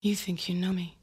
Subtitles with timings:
[0.00, 0.96] You think you know me.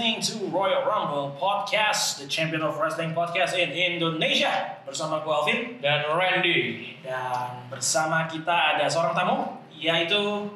[0.00, 4.80] Listening to Royal Rumble Podcast, the champion of wrestling podcast in Indonesia.
[4.88, 6.96] Bersama gue Alvin dan Randy.
[7.04, 10.48] dan bersama kita ada seorang tamu yaitu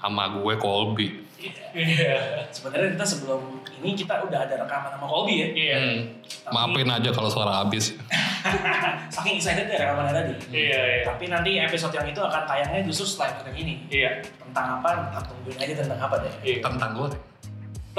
[0.00, 1.28] sama gue Colby.
[1.76, 2.48] Iya.
[2.48, 5.48] sebenarnya kita sebelum ini kita udah ada rekaman sama Colby ya.
[5.52, 5.76] Iya.
[5.76, 6.00] Hmm.
[6.48, 8.00] Maafin aja kalau suara habis.
[9.12, 10.32] Saking excited ya rekamannya tadi.
[10.56, 11.04] Iya, iya.
[11.04, 13.74] Tapi nanti episode yang itu akan tayangnya justru setelah episode yang ini.
[13.92, 14.10] Iya.
[14.24, 15.12] Tentang apa?
[15.12, 16.32] Ntar tungguin aja tentang apa deh.
[16.40, 16.64] Iya.
[16.64, 17.29] Tentang gue.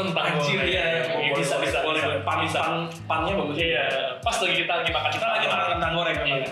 [0.09, 2.25] Tentang Anjir ya, Iya, bisa bisa boleh, bisa.
[2.25, 2.59] Pan, bisa.
[2.59, 2.73] pan,
[3.05, 3.55] pannya bagus.
[3.61, 3.85] Iya.
[4.25, 6.25] Pas lagi kita lagi makan Kita lagi makan kentang goreng Iya.
[6.25, 6.49] memang.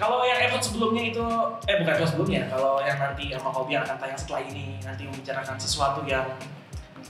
[0.00, 1.24] Kalau yang episode sebelumnya itu,
[1.68, 5.04] eh bukan episode sebelumnya, kalau yang nanti sama Kobi yang akan tayang setelah ini, nanti
[5.04, 6.24] membicarakan sesuatu yang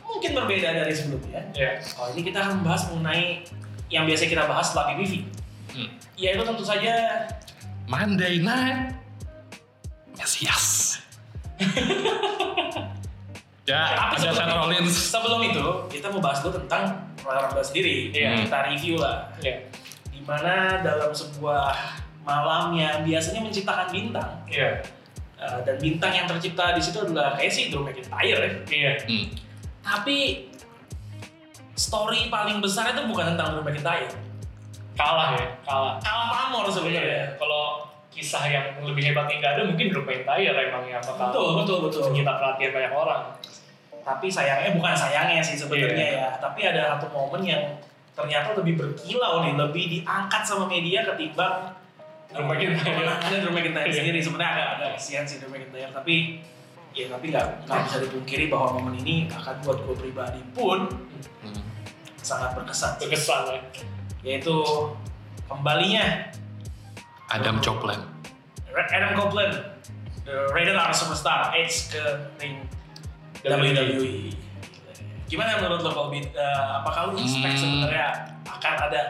[0.03, 1.39] mungkin berbeda dari sebelumnya.
[1.55, 1.79] Iya.
[1.87, 3.47] Kalau ini kita akan membahas mengenai
[3.91, 5.13] yang biasa kita bahas setelah PPV.
[5.71, 5.89] Hmm.
[6.19, 6.95] Yaitu tentu saja
[7.87, 8.99] Monday night.
[10.19, 10.99] Mesias.
[13.71, 14.95] ya, Tapi ada itu- Rollins.
[15.09, 16.83] Sebelum itu, kita mau bahas dulu tentang
[17.21, 18.11] Royal Rumble sendiri.
[18.11, 18.43] Iya.
[18.43, 19.31] Kita review lah.
[19.39, 19.55] Iya.
[20.09, 21.71] Di mana dalam sebuah
[22.21, 24.83] malam yang biasanya menciptakan bintang, Iya.
[25.37, 28.51] uh, dan bintang yang tercipta di situ adalah kayak sih Drew McIntyre ya.
[28.67, 28.93] Iya.
[29.07, 29.27] Hmm.
[29.81, 30.47] Tapi
[31.75, 34.11] story paling besar itu bukan tentang Drew McIntyre.
[34.93, 35.47] Kalah ya.
[35.65, 35.97] Kalah.
[35.99, 36.73] Kalah pamor Iya.
[36.73, 37.25] sebenarnya.
[37.37, 37.65] Kalau
[38.11, 41.77] kisah yang lebih hebat yang nggak ada mungkin Drew McIntyre emang yang bakal Betul, betul,
[41.89, 42.03] betul.
[42.13, 43.23] menyita perhatian banyak orang.
[44.01, 46.19] Tapi sayangnya bukan sayangnya sih sebenarnya Iya.
[46.19, 46.29] ya.
[46.39, 47.63] Tapi ada satu momen yang
[48.11, 51.73] ternyata lebih berkilau nih, lebih diangkat sama media ketimbang
[52.31, 52.81] Drew McIntyre.
[52.81, 53.97] kemenangannya Drew McIntyre Iya.
[54.01, 54.19] sendiri.
[54.19, 56.41] Sebenarnya agak agak kesian sih Drew McIntyre, tapi
[56.91, 60.91] ya tapi nggak nggak bisa dipungkiri bahwa momen ini bahkan buat gue pribadi pun
[61.41, 61.63] Hmm.
[62.19, 62.99] sangat berkesan.
[62.99, 63.61] Berkesan ya.
[64.23, 64.55] Yaitu
[65.47, 66.29] kembalinya
[67.29, 68.03] Adam Copeland.
[68.71, 69.55] Adam Copeland,
[70.25, 72.03] the Rated R Superstar, Edge ke
[72.39, 72.63] ring
[73.43, 74.33] WWE.
[75.27, 76.27] Gimana menurut lo Colby?
[76.27, 77.87] Eh, apakah lo expect Hmm.
[77.87, 78.07] sebenarnya
[78.45, 79.01] akan ada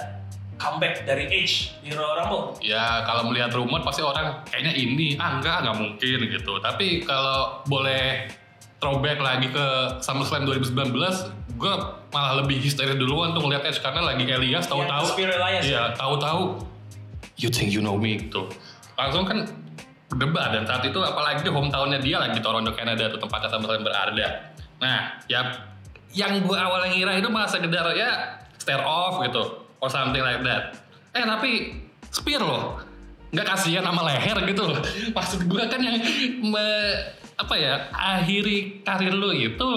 [0.61, 2.61] comeback dari Edge di Royal Rumble?
[2.61, 6.53] Ya kalau melihat rumor pasti orang kayaknya ini, ah enggak, nggak mungkin gitu.
[6.61, 8.29] Tapi kalau boleh
[8.77, 9.67] throwback lagi ke
[10.05, 11.73] SummerSlam 2019, gue
[12.13, 15.83] malah lebih histeris duluan tuh ngeliat Edge karena lagi Elias tahu-tahu, iya ya?
[15.93, 16.61] tahu-tahu,
[17.37, 18.45] you think you know me gitu.
[18.97, 19.49] Langsung kan
[20.11, 24.27] berdebat dan saat itu apalagi hometownnya dia lagi Toronto Canada tuh tempatnya SummerSlam berada.
[24.83, 24.99] Nah
[25.31, 25.41] ya
[26.11, 28.11] yang gue awalnya ngira itu malah sekedar ya
[28.59, 29.43] stare off gitu
[29.79, 30.75] or something like that.
[31.15, 31.79] Eh tapi
[32.11, 32.83] spear loh,
[33.31, 34.79] nggak kasihan sama leher gitu loh.
[35.17, 36.03] Maksud gue kan yang
[36.43, 39.71] me- apa ya akhiri karir lu itu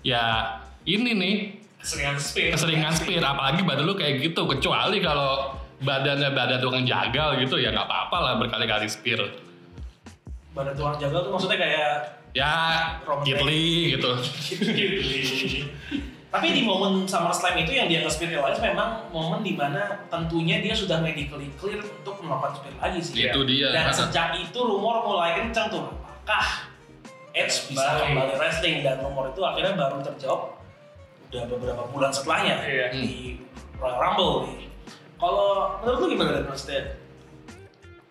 [0.00, 0.56] ya
[0.88, 1.34] ini nih
[1.76, 2.48] Keseringan spear.
[2.56, 7.72] keseringan spear apalagi badan lu kayak gitu kecuali kalau badannya badan tukang jagal gitu ya
[7.72, 9.20] nggak apa-apa lah berkali-kali spear
[10.50, 11.90] Badan tuang jagal tuh maksudnya kayak
[12.30, 12.52] ya
[13.02, 14.10] Roman Italy gitu.
[16.30, 20.62] Tapi di momen SummerSlam itu yang dia ke Spirit Elias memang momen di mana tentunya
[20.62, 23.14] dia sudah medically clear untuk melakukan Spirit lagi sih.
[23.26, 23.74] itu dia.
[23.74, 26.70] Dan sejak itu rumor mulai kencang tuh, apakah
[27.30, 28.14] Edge bisa Kembali.
[28.14, 28.76] kembali wrestling?
[28.82, 30.40] Dan rumor itu akhirnya baru terjawab
[31.30, 32.86] udah beberapa bulan setelahnya Iya.
[32.90, 33.38] di
[33.78, 34.66] Royal Rumble nih.
[35.14, 36.94] Kalau menurut lu gimana maksudnya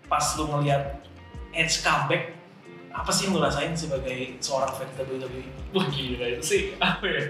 [0.08, 1.04] pas lu ngeliat
[1.52, 2.36] Edge comeback
[3.00, 5.44] apa sih yang lu rasain sebagai seorang fans WWE?
[5.72, 7.24] Wah gila itu sih apa ya?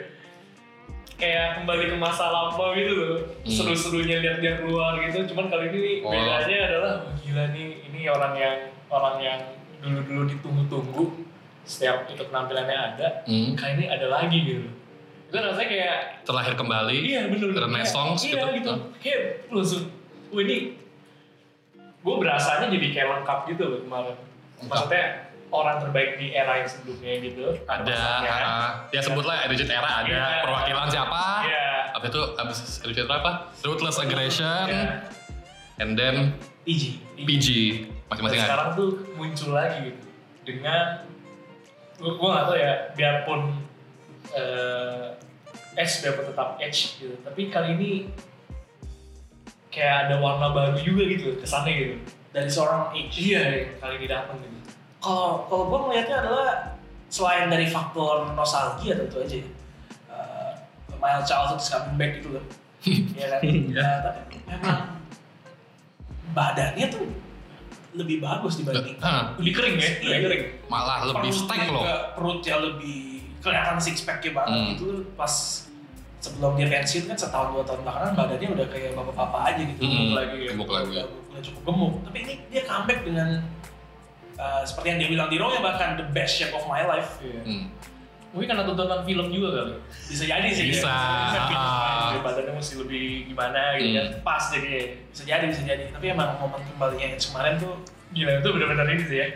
[1.13, 3.19] Kayak kembali ke masa lampau gitu loh.
[3.44, 3.51] Hmm.
[3.51, 5.27] Seru-serunya lihat dia keluar gitu.
[5.30, 6.10] Cuman kali ini Oh.
[6.10, 8.56] bedanya adalah wah, gila nih ini orang yang
[8.88, 9.39] orang yang
[9.80, 11.04] dulu-dulu ditunggu-tunggu
[11.63, 13.07] setiap itu penampilannya ada.
[13.27, 13.51] Hmm.
[13.54, 14.66] Kali ini ada lagi gitu.
[15.30, 18.48] Itu rasanya kayak terlahir kembali iya bener Renaissance Iya gitu.
[18.57, 18.71] gitu.
[18.98, 19.21] Kayak
[19.54, 19.83] langsung
[20.31, 20.74] wah ini
[22.00, 24.16] gue berasanya jadi kayak lengkap gitu loh kemarin.
[24.66, 27.57] Maksudnya orang terbaik di era yang sebelumnya gitu.
[27.66, 30.25] ada uh, ya sebutlah Attitude Era ada Iya.
[30.46, 31.66] perwakilan siapa Iya.
[31.90, 35.10] Habis itu habis Attitude Era apa Ruthless Aggression Iya.
[35.78, 36.84] and then PG.
[37.18, 37.48] PG
[38.06, 40.01] masing-masing sekarang tuh muncul lagi gitu
[40.44, 41.01] dengan
[41.98, 43.40] gua, gua gak tau ya biarpun
[44.31, 45.06] eh
[45.75, 47.92] Edge biarpun tetap Edge gitu tapi kali ini
[49.69, 51.95] kayak ada warna baru juga gitu kesannya gitu
[52.30, 53.18] Dari seorang Edge.
[53.19, 54.57] iya kali ini datang gitu
[55.00, 56.50] Kalau kalau gue melihatnya adalah
[57.07, 59.48] selain dari faktor nostalgia tentu aja ya.
[60.07, 60.51] Uh,
[60.98, 62.44] my childhood is coming back gitu loh.
[63.16, 63.42] Iya kan?
[63.44, 64.80] Nah, tapi memang
[66.31, 67.06] badannya tuh
[67.90, 70.07] lebih bagus dibanding Hah, lebih kering ya Iya.
[70.13, 71.84] lebih kering malah lebih stack loh.
[72.13, 73.00] Perutnya lebih
[73.42, 74.69] kelihatan six packnya banget Hmm.
[74.75, 74.86] gitu
[75.16, 75.34] pas
[76.19, 79.80] sebelum dia pensiun kan setahun dua tahun belakangan badannya udah kayak bapak-bapak aja gitu.
[79.81, 80.50] Hmm, Gemuk lagi ya.
[80.54, 80.92] gemuk lagi.
[81.31, 81.94] Udah cukup gemuk.
[82.06, 83.28] Tapi ini dia comeback dengan
[84.39, 87.19] uh, seperti yang dia bilang di Raw ya bahkan the best shape of my life.
[87.19, 87.44] Iya.
[87.44, 87.68] Hmm.
[88.30, 89.74] mungkin karena tontonan film juga kali
[90.06, 90.69] Bisa jadi sih.
[90.69, 90.86] Bisa.
[90.86, 91.50] ya.
[91.50, 92.13] Bisa, Ah.
[92.21, 94.21] badannya mesti lebih gimana gitu kan Hmm.
[94.21, 95.83] pas jadi Bisa jadi, bisa jadi.
[95.89, 97.74] Tapi emang momen kembalinya Edge kemarin tuh
[98.09, 99.27] gila itu benar-benar ini sih ya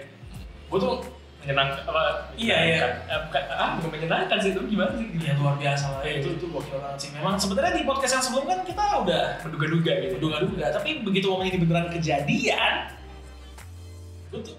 [0.70, 1.02] gue tuh
[1.42, 2.02] menyenangkan apa
[2.34, 2.78] Iya, iya.
[3.10, 3.20] Eh,
[3.52, 6.02] ah bukan menyenangkan sih itu gimana sih ya luar biasa lah.
[6.06, 6.22] Iya.
[6.22, 7.10] Itu itu gokil banget sih.
[7.18, 11.50] Memang sebenarnya di podcast yang sebelum kan kita udah menduga-duga gitu duga-duga tapi begitu momen
[11.50, 12.74] ini beneran kejadian
[14.30, 14.54] gue tuh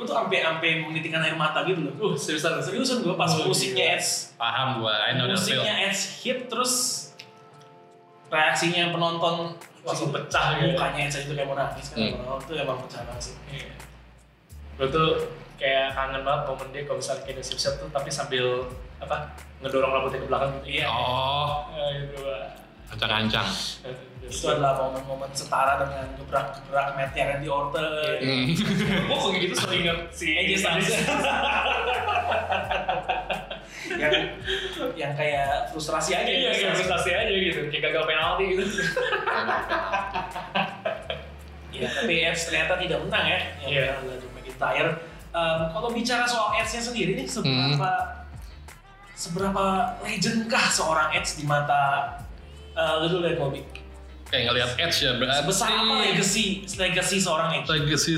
[0.00, 3.44] gue tuh sampai sampai menitikkan air mata gitu loh uh seriusan seriusan gue pas Oh,
[3.46, 3.94] musiknya.
[3.94, 6.72] Edge Paham gua, I know musiknya Edge hit terus
[8.26, 10.72] reaksinya penonton Langsung pecah gitu.
[10.72, 12.24] mukanya Edge itu kayak mau nangis kan Hmm.
[12.24, 13.72] oh, itu emang pecah banget sih Iya.
[14.74, 15.08] gue tuh
[15.54, 18.64] kayak kangen banget momen dia kalau misalnya kayak siap-siap tuh tapi sambil
[18.98, 19.28] apa
[19.60, 22.16] ngedorong rambutnya ke belakang gitu iya Oh, Ah, gitu
[22.88, 23.46] ancang-ancang.
[24.30, 27.82] Itu adalah momen-momen setara dengan gebrak-gebrak Matt yang Randy Orton
[28.22, 28.46] Hmm.
[28.46, 30.88] gue kok gitu sering inget si AJ Styles
[33.90, 34.12] yang
[34.94, 38.64] yang kayak frustrasi aja Iya, kayak prestasi aja gitu, kayak gagal penalti gitu.
[41.70, 43.40] Ya, tapi Edge ternyata tidak menang ya.
[43.62, 43.80] Yang Iya.
[43.80, 44.90] menang adalah Drew McIntyre.
[45.70, 47.90] Kalau bicara soal Edge-nya sendiri nih, seberapa
[49.14, 49.64] seberapa
[50.00, 52.14] legendkah seorang Edge di mata
[52.72, 53.60] uh, ya Kobe?
[54.30, 56.44] Kayak ngelihat Edge ya, berarti Besar apa legacy
[56.78, 57.66] legacy seorang Edge?
[57.66, 58.14] legacy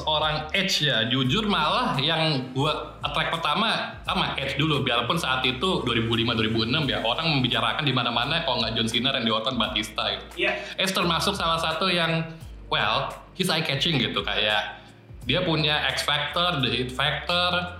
[0.00, 5.82] seorang Edge ya jujur malah yang gua attract pertama sama Edge dulu biarpun saat itu
[5.82, 10.46] 2005 2006 ya orang membicarakan di mana-mana kalau nggak John Cena Randy Orton Batista gitu.
[10.46, 10.52] Iya.
[10.76, 12.28] Edge termasuk salah satu yang
[12.68, 14.80] well he's eye catching gitu kayak
[15.28, 17.76] dia punya X factor, the it factor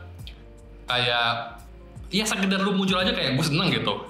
[0.90, 1.56] kayak
[2.10, 4.09] ya sekedar lu muncul aja kayak gue seneng gitu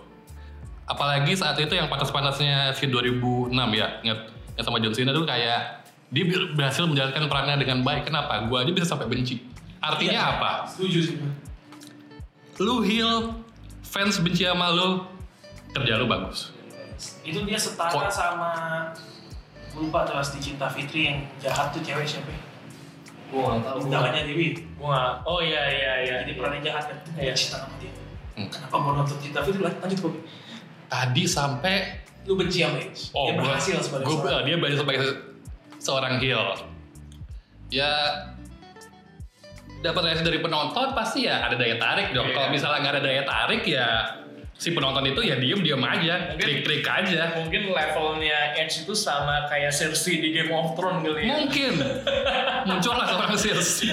[0.91, 4.19] apalagi saat itu yang panas-panasnya si 2006 ya ingat
[4.53, 8.59] ingat sama John Cena tuh kayak dia ber- berhasil menjalankan perannya dengan baik kenapa gue
[8.59, 9.39] aja bisa sampai benci
[9.79, 10.25] artinya Iya.
[10.37, 11.15] apa Setuju sih.
[11.17, 11.33] gue.
[12.61, 13.39] lu heel
[13.81, 15.07] fans benci sama lu
[15.71, 16.51] kerja lu bagus
[17.23, 18.51] Itu dia setara Kok- sama
[19.71, 22.27] gue lupa tuh di Cinta Fitri yang jahat tuh cewek siapa?
[22.27, 22.43] ya?
[23.31, 23.79] Gue gak tau.
[23.79, 24.53] Undangannya Dewi.
[24.53, 26.15] Gue gak, oh iya iya iya.
[26.21, 26.99] Jadi perannya jahat kan?
[27.15, 27.31] Iya.
[27.31, 27.33] Iya.
[27.33, 27.93] Cinta sama dia.
[28.35, 28.51] Hmm.
[28.51, 29.63] Kenapa mau nonton Cinta Fitri?
[29.63, 30.19] Lanjut Kobe.
[30.91, 31.77] Tadi sampai
[32.23, 33.09] Lu benci sama Edge.
[33.09, 35.03] dia gua- berhasil sebagai gua- seorang dia berhasil sebagai
[35.79, 36.45] seorang heel
[37.71, 37.93] ya
[39.81, 42.35] dapat reaksi dari penonton pasti ya ada daya tarik dong Iya.
[42.37, 43.89] kalau misalnya nggak ada daya tarik ya
[44.53, 49.49] si penonton itu ya diem diem aja klik klik aja Mungkin levelnya Edge itu sama
[49.49, 51.33] kayak Cersei di Game of Thrones kali ya.
[51.35, 51.73] mungkin
[52.69, 53.89] muncullah seorang Cersei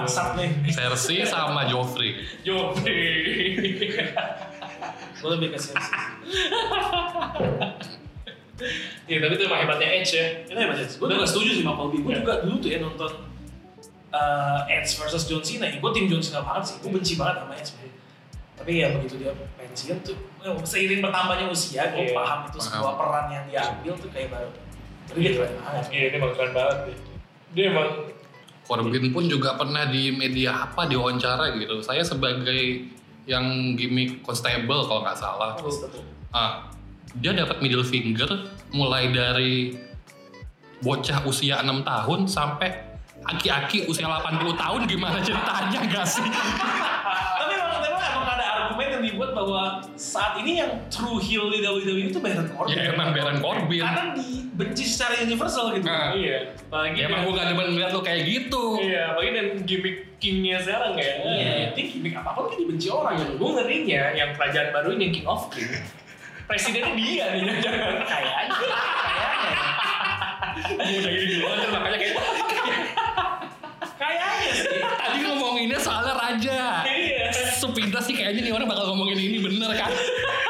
[0.00, 0.48] Bangsat nih.
[0.68, 3.04] Cersei sama Joffrey Joffrey.
[5.18, 6.00] Gue lebih ke Cersei.
[9.10, 10.26] ya tapi itu emang hebatnya Edge ya.
[10.46, 10.94] Itu hebat Edge.
[10.96, 11.98] Gue juga setuju sih sama Colby.
[12.00, 12.20] Gue Iya.
[12.22, 13.10] juga dulu tuh ya nonton
[14.10, 15.66] uh, Edge versus John Cena.
[15.68, 16.76] Gue tim John Cena banget sih.
[16.80, 17.72] Gue benci banget sama Edge.
[18.52, 22.14] Tapi ya begitu dia pensiun tuh, eh, seiring bertambahnya usia, gue Iya.
[22.14, 22.68] paham itu Paham.
[22.70, 24.50] sebuah peran yang dia ambil tuh kayak baru.
[25.02, 25.84] Tapi dia keren banget.
[25.90, 26.98] Iya, dia emang keren banget deh.
[27.52, 27.88] Dia emang
[28.62, 31.82] Corbin pun juga pernah di media apa diwawancara gitu.
[31.82, 32.86] Saya sebagai
[33.26, 35.58] yang gimmick constable kalau nggak salah.
[36.32, 36.70] Ah,
[37.18, 39.76] dia dapat middle finger mulai dari
[40.82, 42.70] bocah usia 6 tahun sampai
[43.22, 46.26] aki-aki usia 80 tahun gimana ceritanya gak sih?
[49.42, 52.78] bahwa saat ini yang true heel di WWE itu Baron Corbin.
[52.78, 53.82] Ya, emang Baron Corbin.
[53.82, 55.90] Karena dibenci secara universal gitu.
[55.90, 56.14] Nah.
[56.14, 56.54] iya.
[56.54, 58.64] Apalagi Ya emang gue gak demen ngeliat lu kayak gitu.
[58.78, 61.12] Iya, apalagi dan gimmick kingnya sekarang ya.
[61.26, 63.32] Iya, ini gimmick apa pun kan dibenci orang gitu.
[63.34, 65.70] Gue ngerinya yang kerajaan baru ini yang King of King.
[66.46, 69.58] Presidennya dia nih, jangan Kayaknya, kayaknya.
[70.62, 72.14] Gue udah gini duluan kan makanya kayak
[74.02, 74.80] Kayaknya sih.
[74.82, 76.60] Tadi ngomonginnya soalnya raja.
[77.70, 77.86] Iya.
[77.86, 79.90] Kita sih kayaknya nih orang bakal ngomongin ini bener kan.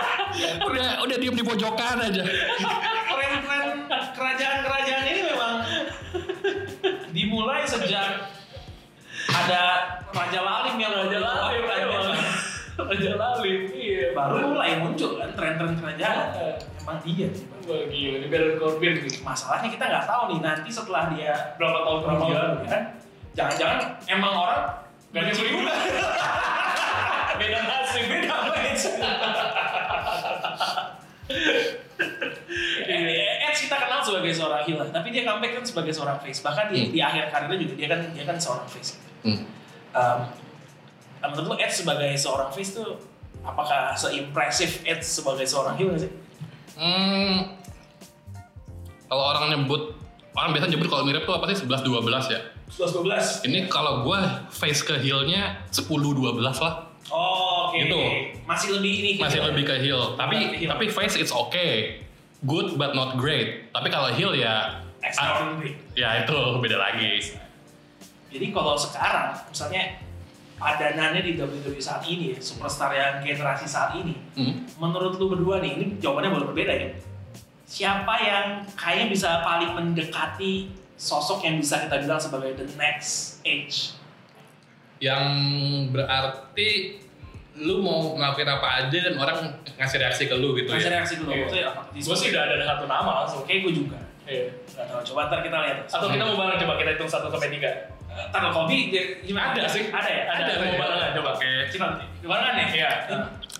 [0.69, 2.25] udah udah diem di pojokan aja.
[3.13, 3.67] Tren-tren
[4.17, 5.55] kerajaan-kerajaan ini memang
[7.13, 8.33] dimulai sejak
[9.29, 9.63] ada
[10.13, 12.05] Raja Lalim yang Raja Lalim, Raja emang.
[12.09, 12.33] Lalim.
[12.73, 14.17] Raja Lalim, iya.
[14.17, 16.33] baru mulai muncul kan tren-tren kerajaan.
[16.81, 17.47] Emang dia sih.
[17.63, 19.23] Wah gila, ini Baron Corbin nih.
[19.23, 22.83] Masalahnya kita nggak tahu nih nanti setelah dia Berapa tahun berapa tahun kan,
[23.39, 23.79] jangan-jangan
[24.11, 24.63] emang orang
[25.13, 25.75] Gak benci juga.
[27.41, 28.83] Beda nasib, Beda match.
[32.83, 36.41] Eh, Edge kita kenal sebagai seorang heel, tapi dia comeback kan sebagai seorang face.
[36.41, 36.91] Bahkan di, Hmm.
[36.93, 39.01] di akhir karirnya juga dia kan dia kan seorang face.
[39.25, 39.45] Hmm.
[39.93, 40.19] Um,
[41.23, 42.99] menurut lu Edge sebagai seorang face tuh
[43.41, 46.11] apakah seimpresif Edge sebagai seorang heel sih?
[46.77, 47.57] Hmm,
[49.07, 49.93] kalau orang nyebut
[50.33, 52.41] orang biasa nyebut kalau mirip tuh apa sih 11 12 ya.
[52.73, 53.49] 11 12.
[53.49, 56.75] Ini kalau gua face ke heel-nya 10 12 lah.
[57.13, 57.77] Oh, oke.
[57.77, 58.01] Gitu.
[58.49, 59.11] Masih lebih ini.
[59.21, 60.17] Masih lebih ke heel.
[60.17, 60.71] Tapi heel.
[60.73, 62.01] tapi face it's okay.
[62.43, 63.69] Good but not great.
[63.71, 65.77] Tapi kalau heel ya extraordinary.
[65.93, 67.37] ya itu beda lagi.
[68.33, 70.01] Jadi kalau sekarang misalnya
[70.57, 74.63] padanannya di WWE saat ini ya, superstar yang generasi saat ini, Hmm.
[74.79, 76.89] menurut lu berdua nih, ini jawabannya boleh berbeda ya.
[77.67, 78.47] Siapa yang
[78.79, 80.71] kayaknya bisa paling mendekati
[81.03, 83.99] sosok yang bisa kita bilang sebagai the next age?
[85.03, 85.27] Yang
[85.91, 86.71] berarti
[87.53, 89.39] lu mau ngelakuin apa aja dan orang
[89.77, 90.93] ngasih reaksi ke lu gitu Masih ya.
[90.97, 91.41] reaksi dulu, Iya.
[91.43, 91.81] maksudnya apa?
[91.91, 93.43] Gue sih udah ada satu nama langsung.
[93.43, 93.99] Oke, gue juga.
[94.25, 94.47] Iya.
[94.73, 95.79] Gak tahu, coba ntar kita lihat.
[95.85, 97.69] Atau kita mau bareng coba kita hitung 1 sampai 3.
[98.13, 99.53] Eh, Ntar Kobe, dia- gimana?
[99.53, 99.89] Ada sih.
[99.89, 100.23] Ada ya?
[100.31, 101.31] Ada, mau barengan coba.
[101.35, 101.49] Oke.
[101.73, 101.87] Coba,
[102.23, 102.67] gimana kan ya?
[102.71, 102.91] Iya.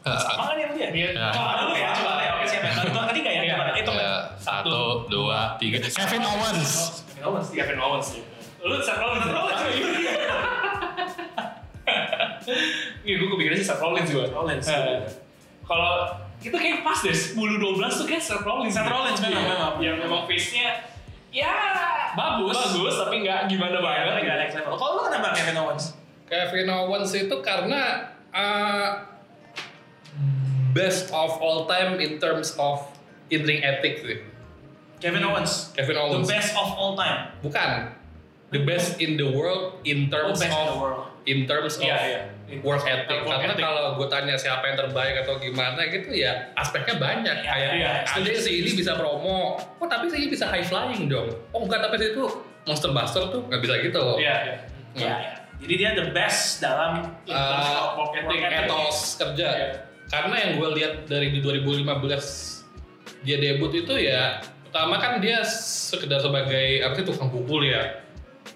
[0.03, 0.89] Eh, Sama kan ya dia?
[0.91, 1.09] Iya.
[1.13, 1.29] Ya.
[1.31, 2.31] Coba dulu ya, coba ya.
[2.35, 2.73] Oke, siap ya.
[2.77, 3.55] Hitungan ketiga ya, Iya.
[3.73, 3.95] Hitung.
[3.95, 5.79] ya, satu, dua, tiga.
[5.81, 6.71] Kevin Owens.
[7.09, 7.63] Kevin Owens, iya.
[7.63, 8.23] Kevin Owens sih.
[8.61, 9.23] Lu Seth Rollins.
[9.23, 9.63] Seth Rollins,
[9.97, 10.15] iya.
[13.03, 14.27] Iya, gue kepikiran sih Seth Rollins juga.
[14.33, 14.67] Rollins.
[14.67, 14.99] Eh,
[15.63, 15.95] Kalau
[16.39, 17.39] itu kayak pas deh, 10-12
[17.93, 18.71] tuh kayak Seth Rollins.
[18.73, 19.51] Seth Rollins memang, Iya.
[19.53, 19.73] memang.
[19.79, 20.69] Yang memang face-nya
[21.33, 21.55] ya
[22.13, 22.53] Bagus.
[22.53, 24.21] bagus tapi nggak gimana banget.
[24.21, 24.75] Nggak next level.
[24.75, 25.85] Kalau lu kenapa Kevin Owens?
[26.27, 27.83] Kevin Owens itu karena
[28.31, 28.89] uh,
[30.73, 32.81] best of all time in terms of
[33.29, 34.19] in ring ethics sih.
[34.99, 35.73] Kevin Owens.
[35.73, 36.27] Kevin The Owens.
[36.27, 37.35] best of all time.
[37.41, 37.91] Bukan.
[38.53, 41.03] The best in the world in Oh, terms in of the world.
[41.25, 42.21] in terms of Iya, iya.
[42.61, 43.25] work ethic.
[43.25, 43.65] Work Karena ethic.
[43.65, 47.37] kalau gue tanya siapa yang terbaik atau gimana gitu ya aspeknya banyak.
[47.39, 49.57] Iya, Kayak iya, ada setuju, si ini bisa promo.
[49.57, 51.33] Oh tapi si ini bisa high flying dong.
[51.51, 52.25] Oh enggak tapi si itu
[52.63, 54.05] monster buster tuh nggak bisa gitu.
[54.21, 54.57] Iya, iya.
[54.93, 55.33] Iya, iya.
[55.57, 58.39] Jadi dia the best dalam In terms Uh, of work ethic.
[58.45, 59.49] etos kerja.
[59.49, 59.69] Iya.
[60.13, 61.89] Karena yang gue lihat dari di 2015
[63.25, 68.05] dia debut itu ya pertama kan dia sekedar sebagai apa sih tukang pukul ya.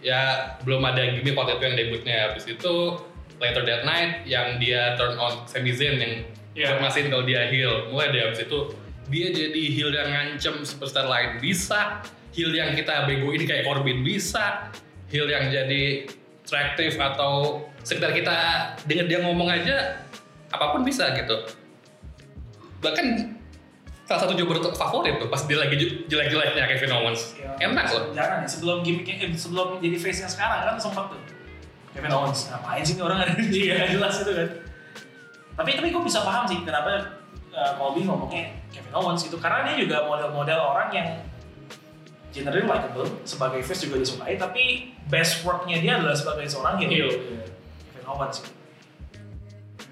[0.04, 2.16] Ya belum ada gimmick waktu itu yang debutnya.
[2.30, 2.74] Habis itu
[3.40, 6.14] Later That Night yang dia turn on Sami Zayn yang
[6.56, 6.72] Iya.
[6.72, 7.92] informasiin kalau dia heel.
[7.92, 8.58] Mulai dari habis itu
[9.12, 12.00] dia jadi heel yang ngancem superstar lain bisa,
[12.32, 14.72] heel yang kita begoin kayak Corbin bisa,
[15.12, 16.08] heel yang jadi
[16.48, 18.34] atraktif atau sekedar kita
[18.88, 20.00] denger dia ngomong aja
[20.50, 21.36] apa pun bisa gitu.
[22.82, 23.06] Bahkan
[24.06, 27.34] salah satu jobber favorit tuh pas dia lagi jelek-jeleknya Kevin Owens.
[27.34, 27.70] Iya.
[27.70, 28.04] Enak loh.
[28.14, 31.20] Jangan ya, sebelum gimmicknya, eh, sebelum jadi face-nya sekarang kan sempat tuh.
[31.90, 34.48] Kevin Owens, ngapain sih orang ada di nggak jelas itu kan.
[35.56, 37.16] Tapi tapi gue bisa paham sih kenapa
[37.56, 41.08] uh, Colby ngomongnya Kevin Owens itu karena dia juga model-model orang yang
[42.30, 46.92] generally likable sebagai face juga disukai tapi best worknya dia adalah sebagai seorang heel.
[46.92, 47.10] Heel.
[47.90, 48.44] Kevin Owens.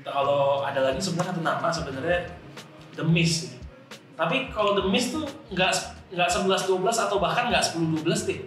[0.04, 2.18] Kalau ada lagi sebenarnya satu nama sebenarnya
[2.94, 3.48] The Miz.
[3.48, 3.50] sih.
[4.14, 5.72] Tapi kalau The Miz tuh nggak
[6.12, 8.40] nggak 11 12 atau bahkan nggak 10 12 deh.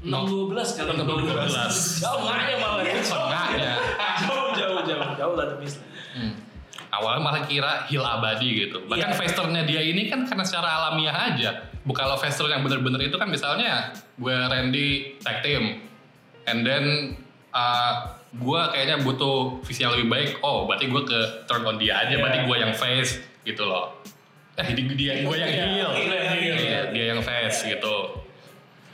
[0.00, 1.50] 6 12 kali 6 12.
[1.50, 2.84] Jauh Setengahnya malah.
[2.84, 3.72] Iya, Setengahnya.
[4.20, 5.74] Jauh jauh jauh jauh lah The Miz.
[6.12, 6.32] Hmm.
[6.90, 8.82] Awalnya malah kira heel abadi gitu.
[8.84, 9.18] Bahkan Iya.
[9.18, 11.70] fasternya dia ini kan karena secara alamiah aja.
[11.80, 13.88] Bukan kalau faster yang bener-bener itu kan misalnya
[14.20, 15.80] gue Randy tag team.
[16.44, 17.14] And then
[17.54, 20.30] uh, gue kayaknya butuh visi yang lebih baik.
[20.46, 21.20] Oh berarti gue ke
[21.50, 22.14] turn on dia aja.
[22.14, 22.22] Iya.
[22.22, 23.98] Berarti gue yang face gitu loh.
[24.54, 25.90] Eh dia, dia gue yang Iya, heel.
[25.90, 26.54] iya, iya, iya.
[26.54, 28.22] Iya, dia yang face gitu.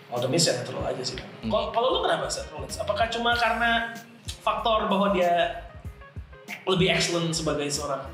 [0.06, 1.18] Oh The Miz ya terlalu aja sih.
[1.18, 2.78] Kalau kalau lu kenapa Seth Rollins?
[2.78, 3.92] Apakah cuma karena
[4.40, 5.66] faktor bahwa dia
[6.64, 8.06] lebih excellent sebagai seorang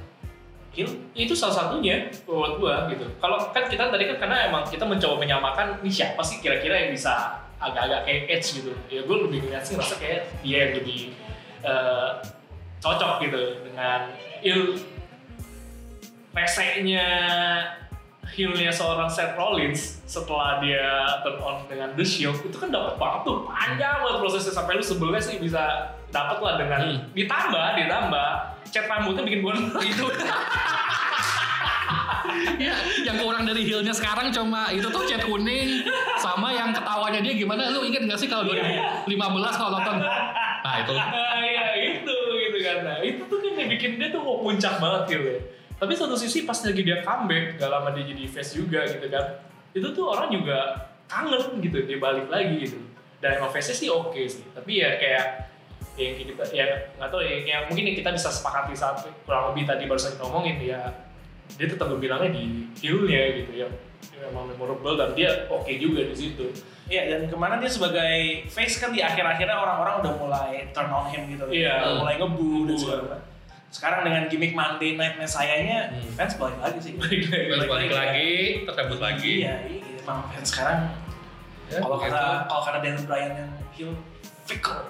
[0.72, 0.88] heel?
[1.12, 3.04] itu salah satunya buat gua gitu.
[3.20, 6.90] Kalau kan kita tadi kan karena emang kita mencoba menyamakan nih siapa sih kira-kira yang
[6.96, 8.72] bisa agak-agak kayak Edge gitu.
[8.90, 11.14] Ya gue lebih ngeliat sih rasa kayak dia yang lebih
[11.62, 12.10] eh,
[12.82, 14.10] cocok gitu dengan
[14.42, 14.82] il
[16.34, 17.06] peseknya
[18.32, 23.44] heelnya seorang Seth Rollins setelah dia turn on dengan The Shield itu kan dapat tuh
[23.44, 26.98] panjang banget prosesnya sampai lu sebelumnya sih bisa dapat lah dengan Hmm.
[27.12, 28.28] ditambah ditambah
[28.72, 29.52] cat rambutnya bikin gue
[29.84, 30.04] itu
[32.56, 32.74] ya
[33.06, 35.84] yang kurang dari heelnya sekarang cuma itu tuh cat kuning
[36.18, 37.70] sama yang ketawanya dia gimana?
[37.70, 39.08] Lu inget gak sih kalau 2015
[39.58, 39.96] kalau nonton?
[40.62, 40.94] Nah itu.
[40.94, 42.78] Ya itu gitu kan.
[42.86, 45.40] Nah itu tuh kan yang bikin dia tuh puncak banget gitu ya.
[45.82, 49.50] Tapi satu sisi pas lagi dia comeback gak lama dia jadi face juga gitu kan
[49.72, 50.76] itu tuh orang juga
[51.08, 52.78] kangen gitu dia balik lagi gitu.
[53.22, 54.44] Dan emang face sih oke sih.
[54.54, 55.52] Tapi ya kayak
[55.96, 56.64] yang kita ya
[56.96, 60.24] nggak tahu ya yang mungkin yang kita bisa sepakati saat kurang lebih tadi barusan kita
[60.24, 60.80] ngomongin ya
[61.54, 62.44] dia tetap berbilangnya di
[62.76, 63.68] heel-nya gitu ya
[64.12, 66.46] yang emang memorable dan dia oke juga di situ
[66.84, 68.14] Iya dan ke mana dia sebagai
[68.46, 71.46] face kan di akhir-akhirnya orang-orang udah mulai turn on him gitu.
[71.48, 71.78] Iya.
[71.78, 73.20] Udah mulai ngebu dan segala macam.
[73.70, 76.12] Sekarang dengan gimmick Monday Night Messiah-nya Hmm.
[76.12, 76.92] fans balik lagi sih.
[76.92, 77.22] balik,
[77.64, 78.30] balik lagi
[78.66, 80.78] terkabut lagi Iya, iya, emang fans sekarang
[81.70, 82.12] Ya, kalau begitu.
[82.12, 83.92] kata kalau kata Daniel Bryan yang heel
[84.44, 84.82] fickle.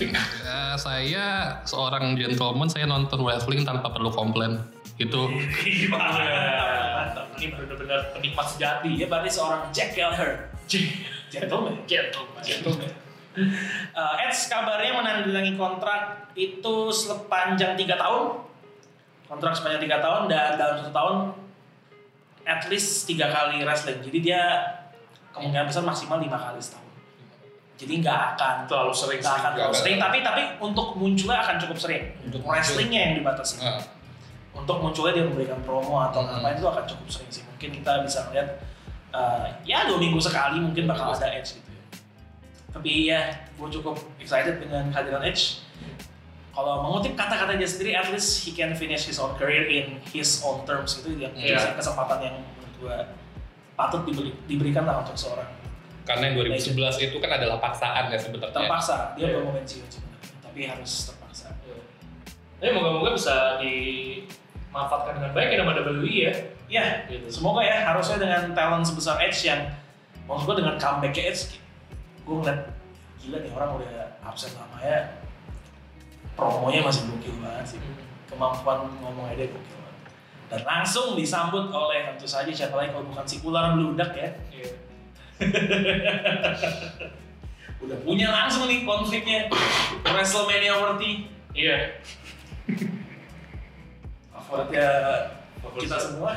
[0.00, 1.26] Eh, saya
[1.62, 4.58] seorang gentleman saya nonton wrestling tanpa perlu komplain
[5.00, 5.20] itu
[5.64, 7.22] Gimana?
[7.38, 10.52] ini benar-benar penikmat sejati Dia berarti seorang Jack Gallagher.
[11.32, 11.74] Gentleman.
[11.88, 12.90] gentleman Gentleman.
[13.96, 18.44] Uh, Edge kabarnya menandatangani kontrak itu sepanjang tiga tahun.
[19.24, 21.16] Kontrak sepanjang tiga tahun dan dalam satu tahun
[22.44, 24.04] at least tiga kali wrestling.
[24.04, 24.42] Jadi dia
[25.32, 26.84] kemungkinan besar maksimal lima kali setahun.
[27.80, 29.96] Jadi nggak akan terlalu sering nggak akan terlalu sering.
[29.96, 32.04] Tapi tapi untuk munculnya akan cukup sering.
[32.28, 33.64] Untuk Wrestlingnya yang dibatasi.
[33.64, 33.80] Nah,
[34.52, 36.38] Untuk munculnya dia memberikan promo atau Hmm.
[36.38, 37.42] apa itu akan cukup sering sih.
[37.48, 38.60] Mungkin kita bisa melihat
[39.10, 41.82] uh, ya dua minggu sekali mungkin bakal ada Edge gitu ya.
[42.72, 43.20] Tapi ya,
[43.56, 45.60] gue cukup excited dengan kehadiran Edge.
[46.52, 50.44] Kalau mengutip kata-kata dia sendiri, at least he can finish his own career in his
[50.44, 52.96] own terms itu yang mungkin kesempatan yang menurut gue
[53.72, 55.48] patut diberi, diberikan lah untuk seorang.
[56.04, 58.52] Karena yang 2011 itu kan adalah paksaan ya sebenarnya.
[58.52, 59.16] Terpaksa.
[59.16, 60.12] Dia belum mau pensiun sebenarnya
[60.52, 61.48] tapi harus terpaksa.
[62.60, 63.56] Tapi moga-moga bisa
[64.72, 66.32] dimanfaatkan dengan baik ya sama WWE ya.
[66.72, 67.26] ya Gitu.
[67.28, 69.68] semoga ya harusnya dengan talent sebesar Edge yang
[70.24, 71.60] maksud gue dengan comeback Edge
[72.24, 72.72] gue ngeliat
[73.20, 73.90] gila nih orang udah
[74.24, 75.20] absen lama ya
[76.32, 77.78] promonya masih gokil banget sih
[78.32, 79.96] kemampuan ngomongnya dia gokil banget
[80.48, 84.72] dan langsung disambut oleh tentu saja siapa lagi kalau bukan si ular beludak ya Iya.
[87.82, 89.52] udah punya langsung nih konfliknya
[90.00, 92.00] WrestleMania worthy Iya.
[94.52, 94.88] favoritnya
[95.72, 96.36] kita semua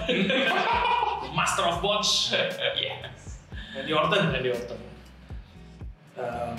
[1.38, 2.32] Master of Botch
[2.80, 3.43] Yes.
[3.75, 4.80] Randy Orton Randy Orton.
[6.15, 6.56] um,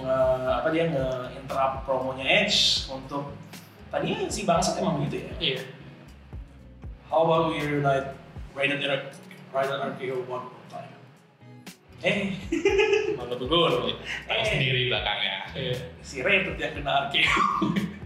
[0.00, 3.36] nge- apa dia nge-interrupt promonya Edge untuk
[3.92, 5.60] tadinya si bangsat emang begitu ya Iya.
[7.06, 8.16] How about we reunite
[8.56, 9.12] Raiden R-
[9.52, 10.88] Raiden RKO one more time
[12.00, 12.36] Eh,
[13.14, 13.60] Mana tuh gue?
[13.60, 13.92] tahu
[14.26, 14.44] Eh.
[14.48, 15.76] sendiri belakangnya Iya.
[16.00, 17.36] si Raiden yang kena RKO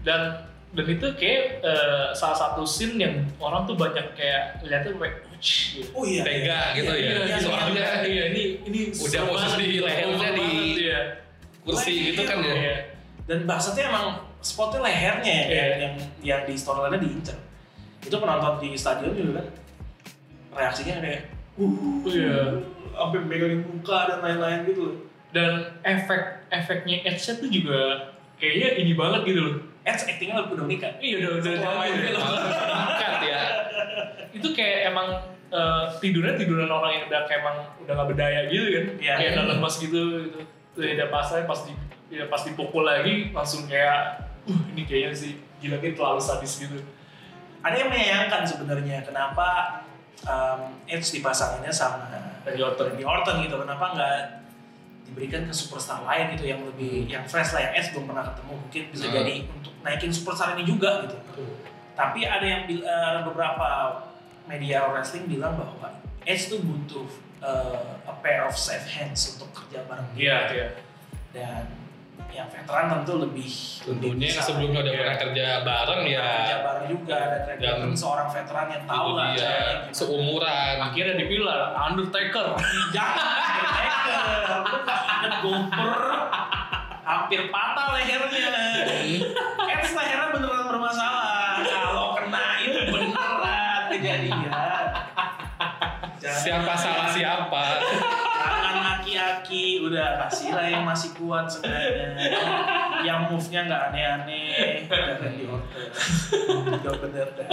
[0.03, 0.21] Dan
[0.69, 5.89] dan itu kayak eh, salah satu scene yang orang tuh banyak kayak lihatnya kayak gitu.
[5.95, 7.09] Oh iya Tega gitu ya.
[7.25, 9.85] Iya, Soalnya iya, ini ini udah posisi banget, di gitu.
[9.87, 11.01] lehernya di- iya.
[11.65, 12.75] kursi gitu kan ya Iya.
[13.29, 14.05] Dan bangsatnya emang
[14.41, 15.65] spotnya lehernya ya, Iya.
[15.79, 17.37] yang yang di storyline-nya diincar
[17.99, 19.47] Itu penonton di stadion juga kan
[20.49, 21.21] reaksinya kayak
[21.55, 22.39] uh, Iya.
[22.91, 24.95] sampai megangin muka dan lain-lain gitu loh.
[25.29, 29.55] Dan efek efeknya Edge tuh juga kayaknya ini banget gitu loh.
[29.89, 30.93] Edge actingnya udah meningkat.
[30.99, 32.21] Iya udah udah main udah- film.
[32.69, 33.41] Angkat ya
[34.29, 35.07] itu kayak emang
[35.49, 39.13] eh, tidurnya tiduran orang yang udah kayak emang udah gak berdaya gitu kan Iya.
[39.17, 40.39] kayak udah lemas gitu gitu
[40.77, 41.73] Terus dia pasnya pas di
[42.09, 46.77] ya pas dipukul lagi langsung kayak uh ini kayaknya sih gila ini terlalu sadis gitu
[47.59, 49.81] Ada yang menyayangkan sebenarnya kenapa
[50.23, 52.07] um, Edge dipasanginnya sama
[52.45, 52.85] Randy Orton.
[52.87, 53.55] Randy Orton gitu.
[53.57, 54.15] Kenapa nggak
[55.09, 58.53] diberikan ke superstar lain gitu yang lebih yang fresh lah yang Edge belum pernah ketemu
[58.55, 59.15] mungkin bisa Hmm.
[59.17, 61.17] jadi untuk naikin superstar ini juga gitu.
[61.93, 63.67] Tapi ada yang eh, beberapa
[64.45, 65.89] media wrestling bilang bahwa
[66.23, 70.21] Edge tuh butuh eh, a pair of safe hands untuk kerja bareng dia.
[70.21, 70.67] iya iya
[71.29, 71.63] Dan
[72.39, 73.51] yang veteran tentu lebih lebih
[73.83, 77.91] tentunya yang bisa sebelumnya udah pernah kerja bareng ya kerja bareng juga dan Randy Dan
[77.95, 79.95] seorang veteran yang tahu lah dia caranya gimana.
[79.95, 82.47] seumuran akhirnya dipilih Undertaker
[82.95, 86.19] Jangan Undertaker, lu gak inget Goldberg
[87.09, 88.53] hampir patah lehernya.
[89.65, 91.57] Edge lehernya beneran bermasalah.
[91.65, 94.85] Kalau kena itu beneran kejadian.
[96.21, 97.63] Siapa salah siapa
[99.89, 102.07] udah kasih lah yang masih kuat sebenarnya.
[102.99, 105.87] Yang move-nya nggak aneh-aneh, udah Randy Orton.
[106.77, 107.49] Udah bener dah.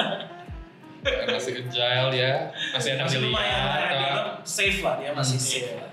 [1.07, 4.27] masih agile ya masih enak Masih lumayan lah, dilihat dia kan.
[4.43, 5.47] safe lah, dia masih Hmm.
[5.47, 5.91] safe lah.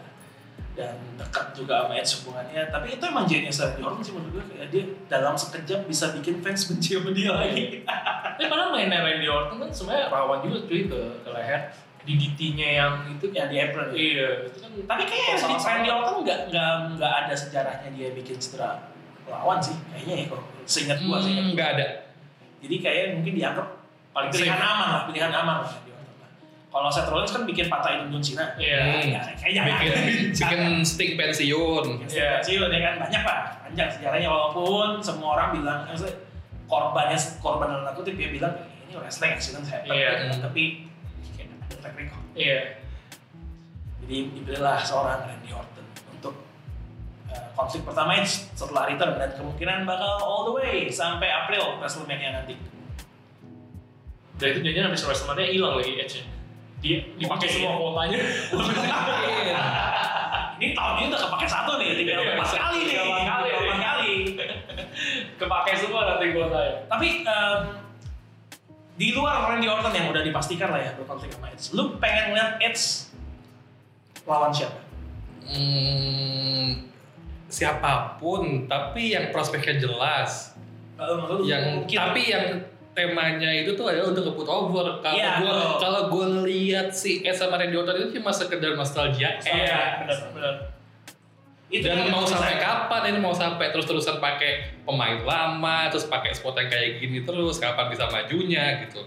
[0.74, 4.44] dan dekat juga sama Edge hubungannya tapi itu emang genius Randy Orton sih menurut gue
[4.50, 9.30] kayak dia dalam sekejap bisa bikin fans benci sama dia lagi Tapi padahal mainnya Randy
[9.30, 11.62] Orton kan sebenarnya rawan juga cuy ke, ke leher.
[12.04, 13.96] DDT-nya yang itu yang di April ya.
[13.96, 15.68] Iya, itu kan tapi Randy, salah-salah.
[15.70, 18.92] Randy Orton nggak nggak nggak ada sejarahnya dia bikin cedera
[19.24, 21.88] lawan sih kayaknya ya kalau seingat gua sih Hmm, nggak ada.
[22.60, 23.68] jadi kayak mungkin dianggap
[24.12, 24.68] paling pilihan safe.
[24.68, 25.72] aman lah pilihan aman lah
[26.68, 28.82] kalau Seth Rollins kan bikin patahin John Cena Iya.
[29.00, 29.92] Ya, kayaknya Bikin,
[30.34, 31.86] bikin stick pensiun.
[32.04, 32.42] Iya.
[32.42, 35.80] kecil ya kan banyak lah panjang sejarahnya walaupun semua orang bilang
[36.66, 40.34] korbannya korban dalam kutip dia bilang ini wrestling accident happen Iya.
[40.42, 40.93] tapi kayak
[41.84, 42.80] track record Iya.
[44.00, 46.34] jadi dipilihlah seorang Randy Orton untuk
[47.28, 52.40] uh, konflik pertama Edge setelah return dan kemungkinan bakal all the way sampai April WrestleMania
[52.40, 52.56] nanti
[54.34, 56.26] Dan itu jadinya habis WrestleMania hilang lagi Edge-nya.
[56.82, 58.18] Dia dipakai semua kuotanya.
[60.58, 63.48] ini tahun ini udah kepake satu nih tinggal Iya, empat kali nih empat kali.
[63.54, 64.12] Empat kali
[65.40, 66.74] Kepake semua nanti kuotanya.
[66.90, 67.08] Tapi
[68.94, 72.62] di luar Randy Orton yang udah dipastikan lah ya berkonflik sama Edge, lu pengen lihat
[72.62, 73.10] Edge
[74.30, 74.80] lawan siapa?
[75.44, 76.88] Hmm,
[77.50, 80.56] siapa pun, tapi yang prospeknya jelas.
[81.02, 82.46] Lu yang mungkin tapi yang
[82.94, 85.02] temanya itu tuh adalah untuk nge-put over.
[85.02, 85.78] Kalau gua betul.
[85.82, 89.42] kalau gua lihat si S sama Randy Orton itu cuma sekedar nostalgia.
[89.42, 90.56] Iya, benar benar.
[91.74, 96.54] Itu Dan mau sampai kapan ini mau sampai terus-terusan pakai pemain lama terus pakai spot
[96.62, 99.02] yang kayak gini terus kapan bisa majunya gitu.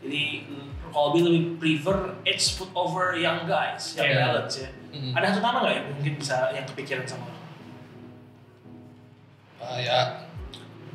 [0.00, 4.16] Jadi mm, kalau lebih prefer Edge put over young guys, yang Iya.
[4.16, 4.70] balance ya.
[4.96, 5.12] Mm.
[5.12, 7.36] Ada satu nama nggak yang mungkin bisa yang kepikiran sama lo?
[9.60, 10.00] Ah, ya.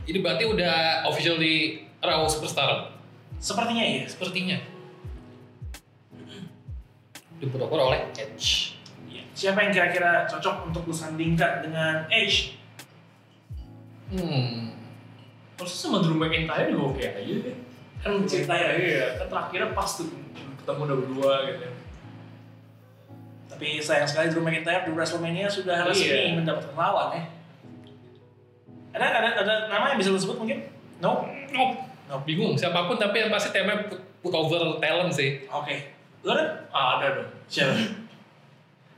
[0.10, 2.98] Ini berarti udah official di Raw Superstar
[3.38, 4.10] Sepertinya iya.
[4.10, 4.58] sepertinya.
[7.38, 8.71] Diperokor oleh Edge.
[9.42, 9.50] Iya.
[9.50, 12.54] Siapa yang kira-kira cocok untuk disandingkan dengan Edge?
[14.14, 14.78] Hmm.
[15.58, 17.58] Terus sama Drew McIntyre juga oke aja deh.
[18.06, 18.70] Kan Cerita ya.
[18.78, 20.14] Iya, kan terakhirnya pas tuh
[20.62, 21.66] ketemu udah berdua gitu.
[23.50, 26.38] Tapi sayang sekali Drew McIntyre di WrestleMania sudah resmi Iya.
[26.38, 27.24] mendapatkan lawan ya.
[28.92, 30.70] Ada ada ada nama yang bisa lo sebut mungkin?
[31.02, 31.26] No.
[31.50, 31.90] Nope.
[32.28, 35.48] Bingung siapa pun tapi yang pasti temanya put, put over talent sih.
[35.50, 35.98] Oke.
[36.22, 36.68] Lo ada?
[36.70, 37.30] Ah, ada dong.
[37.48, 38.01] Siapa?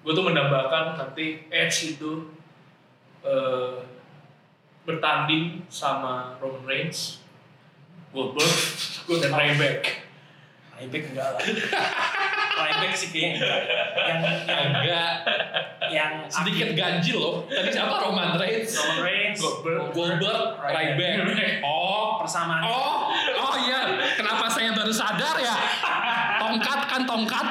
[0.03, 2.27] Gue tuh menambahkan nanti Edge itu
[3.23, 3.79] eh,
[4.83, 7.23] bertanding sama Roman Reigns,
[8.11, 8.51] Goldberg,
[9.23, 10.03] dan Ryback.
[10.75, 11.41] Ryback enggak lah.
[12.67, 13.47] Ryback sih kayaknya.
[13.95, 15.11] Yang yang Agak
[15.87, 17.35] yang sedikit ganjil loh.
[17.47, 18.75] Tadi siapa Roman Reigns?
[18.75, 19.79] Roman Reigns, Goldberg.
[19.95, 21.63] Goldberg, Ryback.
[21.63, 22.67] Oh, persamaan.
[22.67, 23.07] oh,
[23.39, 24.03] oh iya.
[24.19, 25.55] Kenapa saya baru sadar ya?
[26.43, 27.47] Tongkat kan tongkat.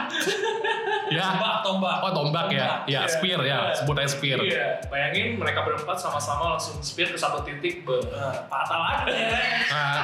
[1.14, 1.25] Ya.
[1.33, 1.96] Tombak, tombak.
[2.01, 4.38] Oh tombak ya, ya spear ya, sebut aja spear.
[4.40, 7.85] Iya, bayangin mereka berempat sama-sama langsung spear ke satu titik.
[7.85, 7.96] Be.
[8.01, 9.31] Eh, patah lagi ya.
[9.72, 10.01] Nah,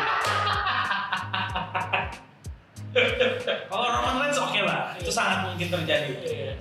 [3.68, 6.12] Kalau Roman Reigns oke lah, itu sangat mungkin terjadi.
[6.24, 6.54] Iya.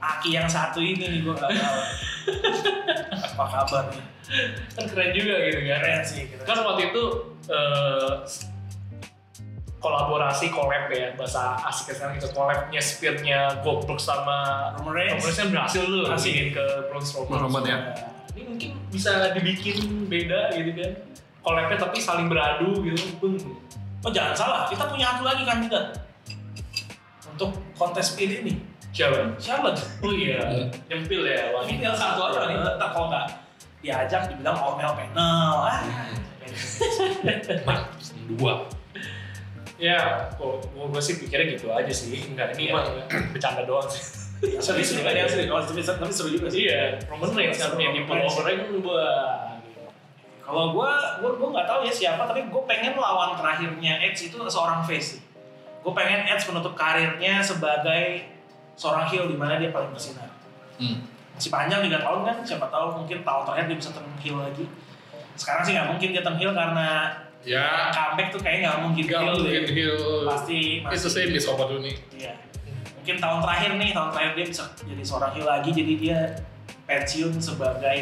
[0.00, 1.78] Aki yang satu ini nih gue gak tahu.
[3.34, 4.04] Apa kabar nih?
[4.76, 5.78] Kan keren juga gitu kan.
[5.80, 6.22] Keren sih.
[6.28, 6.42] Gitu.
[6.44, 7.02] Kan waktu itu
[7.48, 8.12] eh,
[9.84, 15.20] kolaborasi collab ya bahasa asik sekarang itu collabnya spearnya Goldberg sama Roman Reigns.
[15.20, 16.32] Roman Reigns kan berhasil tuh Berhasil.
[16.32, 17.36] bikin ke Braun Strowman.
[17.44, 17.76] Roman ya.
[18.32, 19.76] Ini mungkin bisa dibikin
[20.08, 20.92] beda gitu kan.
[21.44, 23.04] Collabnya tapi saling beradu gitu.
[23.20, 23.36] Bung.
[24.00, 25.84] Oh jangan salah, kita punya satu lagi kandidat
[27.28, 28.52] untuk kontes speed ini.
[28.94, 29.36] Siapa?
[29.36, 29.80] Charlotte.
[30.00, 30.70] Oh iya, Hmm.
[30.86, 31.50] nyempil ya.
[31.66, 33.26] Ini tinggal satu aja nih, tetap kalau nggak
[33.82, 35.12] diajak dibilang Ormel panel.
[35.18, 35.82] Ah,
[37.66, 37.78] nah,
[38.32, 38.54] dua.
[39.74, 42.14] Ya, kok gue sih pikirnya gitu aja sih.
[42.30, 42.86] Enggak, ini mah
[43.34, 44.02] bercanda doang sih.
[44.44, 45.50] Tapi seru kan ya, seru.
[45.50, 46.68] Oh, tapi tapi seru juga sih.
[46.68, 49.06] Iya, Roman Reigns kan yang di over kan gua
[50.44, 50.92] Kalau gua,
[51.24, 55.16] gua, gua nggak tahu ya siapa, tapi gua pengen lawan terakhirnya Edge itu seorang face.
[55.16, 55.20] sih.
[55.80, 58.28] Gua pengen Edge menutup karirnya sebagai
[58.76, 60.28] seorang heel di mana dia paling bersinar.
[60.76, 61.06] Hmm.
[61.34, 64.64] Masih panjang 3 tahun kan, siapa tahu mungkin tahun terakhir dia bisa turn heel lagi.
[65.34, 67.10] Sekarang sih nggak mungkin dia turn heel karena
[67.44, 69.72] Ya, comeback tuh kayaknya nggak mungkin nggak heel mungkin deh.
[69.72, 70.00] heal.
[70.24, 71.28] Pasti It's the masih.
[71.28, 71.92] same as opportunity.
[72.14, 72.34] Iya.
[72.96, 76.18] Mungkin tahun terakhir nih, tahun terakhir dia bisa jadi seorang heel lagi, jadi dia
[76.84, 77.98] pensiun sebagai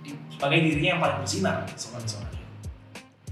[0.00, 2.48] di- sebagai dirinya yang paling bersinar sebagai seorang heel.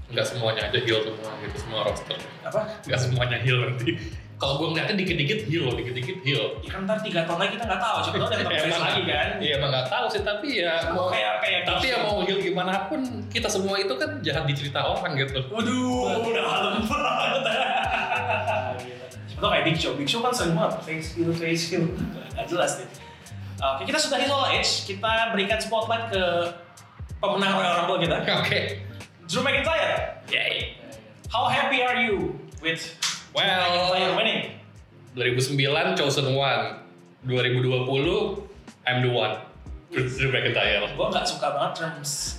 [0.09, 2.17] Nggak semuanya aja heal semua gitu, semua roster.
[2.41, 2.61] Apa?
[2.83, 3.91] Nggak semuanya heal nanti.
[4.39, 6.43] Kalau gue ngeliatnya dikit-dikit heal, dikit-dikit heal.
[6.63, 9.27] Ya kan ntar tiga tahun lagi kita nggak tahu, coba tahu ada face lagi kan.
[9.43, 12.87] Iya emang nggak tahu sih, tapi ya mau Kayak kayak tapi ya mau heal gimana
[12.87, 15.43] pun kita semua itu kan jahat dicerita orang gitu.
[15.51, 17.43] Waduh, udah malam banget.
[19.27, 21.83] Siapa Atau kayak Big Show, Big Show kan sering banget face heel, face heel,
[22.31, 22.87] nggak jelas deh.
[23.59, 26.23] Oke, kita sudah All Edge, kita berikan spotlight ke
[27.19, 28.87] pemenang Royal Rumble kita, Oke.
[29.27, 30.23] Drew McIntyre.
[30.31, 30.79] Yay.
[31.27, 32.79] How happy are you with
[33.39, 34.41] Well- McIntyre winning?
[35.15, 36.83] 2009 chosen one.
[37.23, 38.43] 2020
[38.85, 39.35] I'm the one.
[39.89, 40.85] Drew McIntyre.
[40.93, 42.37] Gue nggak suka banget terms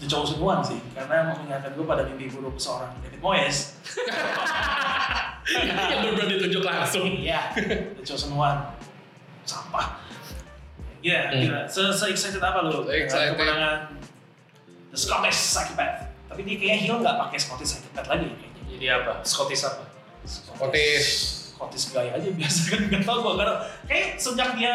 [0.00, 3.76] The Chosen One sih, karena mengingatkan gue pada mimpi buruk seorang David Moyes.
[5.92, 7.04] Yang benar ditunjuk langsung.
[7.04, 8.64] Iya, The Chosen One.
[9.44, 10.00] Sampah.
[11.00, 11.40] Iya, Hmm.
[11.42, 11.60] gila.
[11.68, 12.88] Se, se excited apa lu?
[12.88, 13.36] Excited.
[13.36, 13.92] Kemenangan
[14.88, 16.08] The Scottish Psychopath.
[16.32, 18.62] Tapi dia kayaknya heel nggak pakai Scottish Psychopath lagi kayaknya.
[18.72, 19.12] Jadi apa?
[19.20, 19.84] Scottish apa?
[20.24, 21.08] Scottish.
[21.52, 23.54] Scottish gaya aja biasa kan nggak tau gue karena
[23.84, 24.74] kayak sejak dia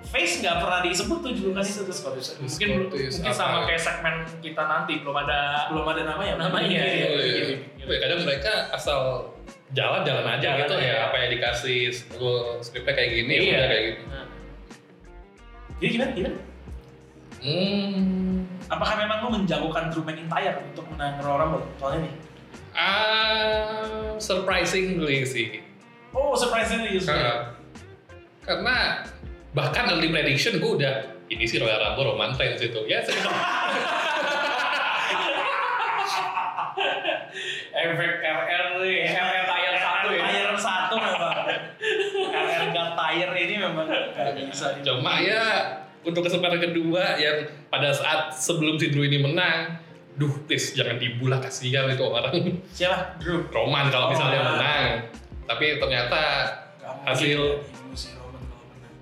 [0.00, 2.28] face nggak pernah disebut tuh julukan itu tuh Scottish.
[2.36, 3.36] Mungkin Scottish mungkin apa?
[3.36, 7.42] sama kayak segmen kita nanti belum ada belum ada namanya Namanya, Iya, iya,
[7.78, 7.96] iya.
[7.98, 9.30] Kadang mereka asal
[9.70, 10.86] jalan-jalan aja Jalan gitu aja.
[10.86, 10.96] ya.
[11.08, 11.80] Apa yang dikasih
[12.16, 13.52] lu skripnya kayak gini, Iya.
[13.54, 14.02] udah kayak gitu.
[14.08, 14.24] Nah,
[15.78, 16.10] Jadi gimana?
[16.12, 16.38] Gimana?
[17.38, 18.44] Hmm.
[18.66, 21.64] Apakah memang lu menjagokan Drew McIntyre untuk menang Royal Rumble?
[21.78, 22.14] Soalnya nih.
[22.76, 25.62] Ah, surprisingly sih.
[26.12, 27.52] Oh, surprisingly you Karena,
[28.42, 28.76] karena
[29.52, 30.94] bahkan early prediction gue udah
[31.28, 33.04] ini sih Royal Rumble Roman Reigns itu ya
[37.78, 40.24] efek RR nih, RR tayar satu ya.
[40.58, 41.46] Satu memang.
[42.34, 44.66] RR gak tire ini memang gak bisa.
[44.82, 45.44] cuma ya
[46.02, 49.78] untuk kesempatan kedua yang pada saat sebelum si Drew ini menang
[50.18, 52.34] duh please jangan dibulah kasihan itu orang
[52.68, 53.16] Siapa?
[53.16, 53.46] Drew.
[53.48, 54.44] Roman kalau Oh, misalnya ya.
[54.44, 54.84] menang
[55.46, 56.20] tapi ternyata
[57.06, 57.38] Hasil.
[57.38, 58.94] ya, si Roman kalau menang.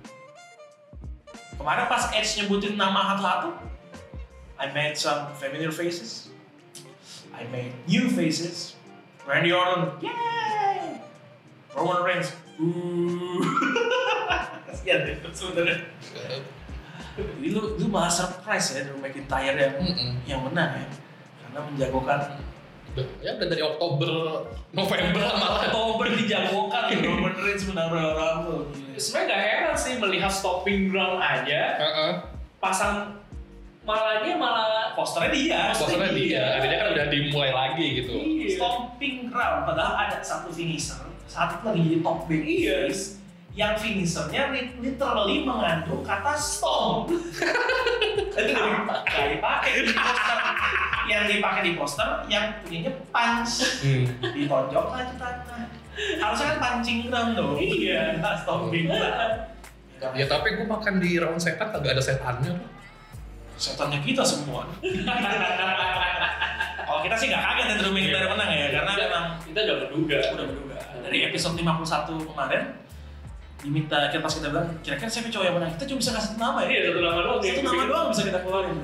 [1.57, 3.49] Kemarin pas Edge nyebutin nama satu-satu,
[4.55, 6.29] I made some familiar faces.
[7.33, 8.77] I made new faces.
[9.23, 11.03] Randy Orton, yay!
[11.71, 13.43] Roman Reigns, uuuh.
[14.67, 15.77] Kasian deh sebenernya.
[17.17, 20.11] Jadi lu, lu malah surprise ya Drew McIntyre yang, Mm-mm.
[20.23, 20.87] yang menang ya.
[21.57, 22.19] Karena menjagokan
[22.93, 24.09] udah, ya udah dari Oktober
[24.77, 28.61] November malah Oktober dijagokan Roman Reigns menang Royal Rumble.
[28.77, 28.93] Gila.
[28.93, 32.11] Sebenarnya gak heran sih melihat stopping ground aja, Heeh.
[32.61, 33.17] pasang
[33.89, 35.61] malahnya malah Posternya dia.
[35.73, 38.13] Maksudnya dia, akhirnya kan udah dimulai lagi gitu.
[38.13, 38.53] Iya.
[38.53, 42.85] Stomping ground, padahal ada satu finisher saat itu lagi jadi top baby Iya.
[43.57, 47.09] yang finishernya li- literally mengandung kata stomp.
[48.37, 50.37] Kenapa nggak dipakai di poster?
[51.07, 54.03] Yang dipakai di poster yang punyanya punch, Hmm.
[54.29, 55.63] ditonjok aja tanah.
[55.97, 57.55] Harusnya kan pancing ground dong.
[57.55, 58.19] Iya.
[58.19, 59.33] Nah, stomping ground.
[60.13, 62.53] Ya tapi gue makan di round setan kagak ada setannya.
[63.57, 64.69] setannya kita semua.
[66.79, 69.75] Kalau kita sih nggak kaget ya Drew McIntyre menang ya, karena Kita- memang kita udah
[69.83, 70.17] menduga.
[70.29, 70.77] udah menduga.
[71.01, 72.63] Dari episode 51 kemarin,
[73.57, 75.71] diminta kita pas kita bilang, kira-kira siapa cowok yang menang?
[75.73, 76.69] Kita cuma bisa kasih satu nama ya.
[76.69, 77.39] Iya, satu nama doang.
[77.41, 78.77] Satu nama doang bisa kita keluarin.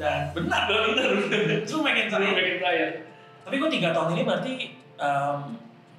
[0.00, 1.58] Dan benar, Bener, bener, bener.
[1.62, 2.24] Drew McIntyre.
[2.24, 2.90] Drew McIntyre.
[3.40, 4.52] Tapi gue tiga tahun ini berarti
[4.96, 5.38] em,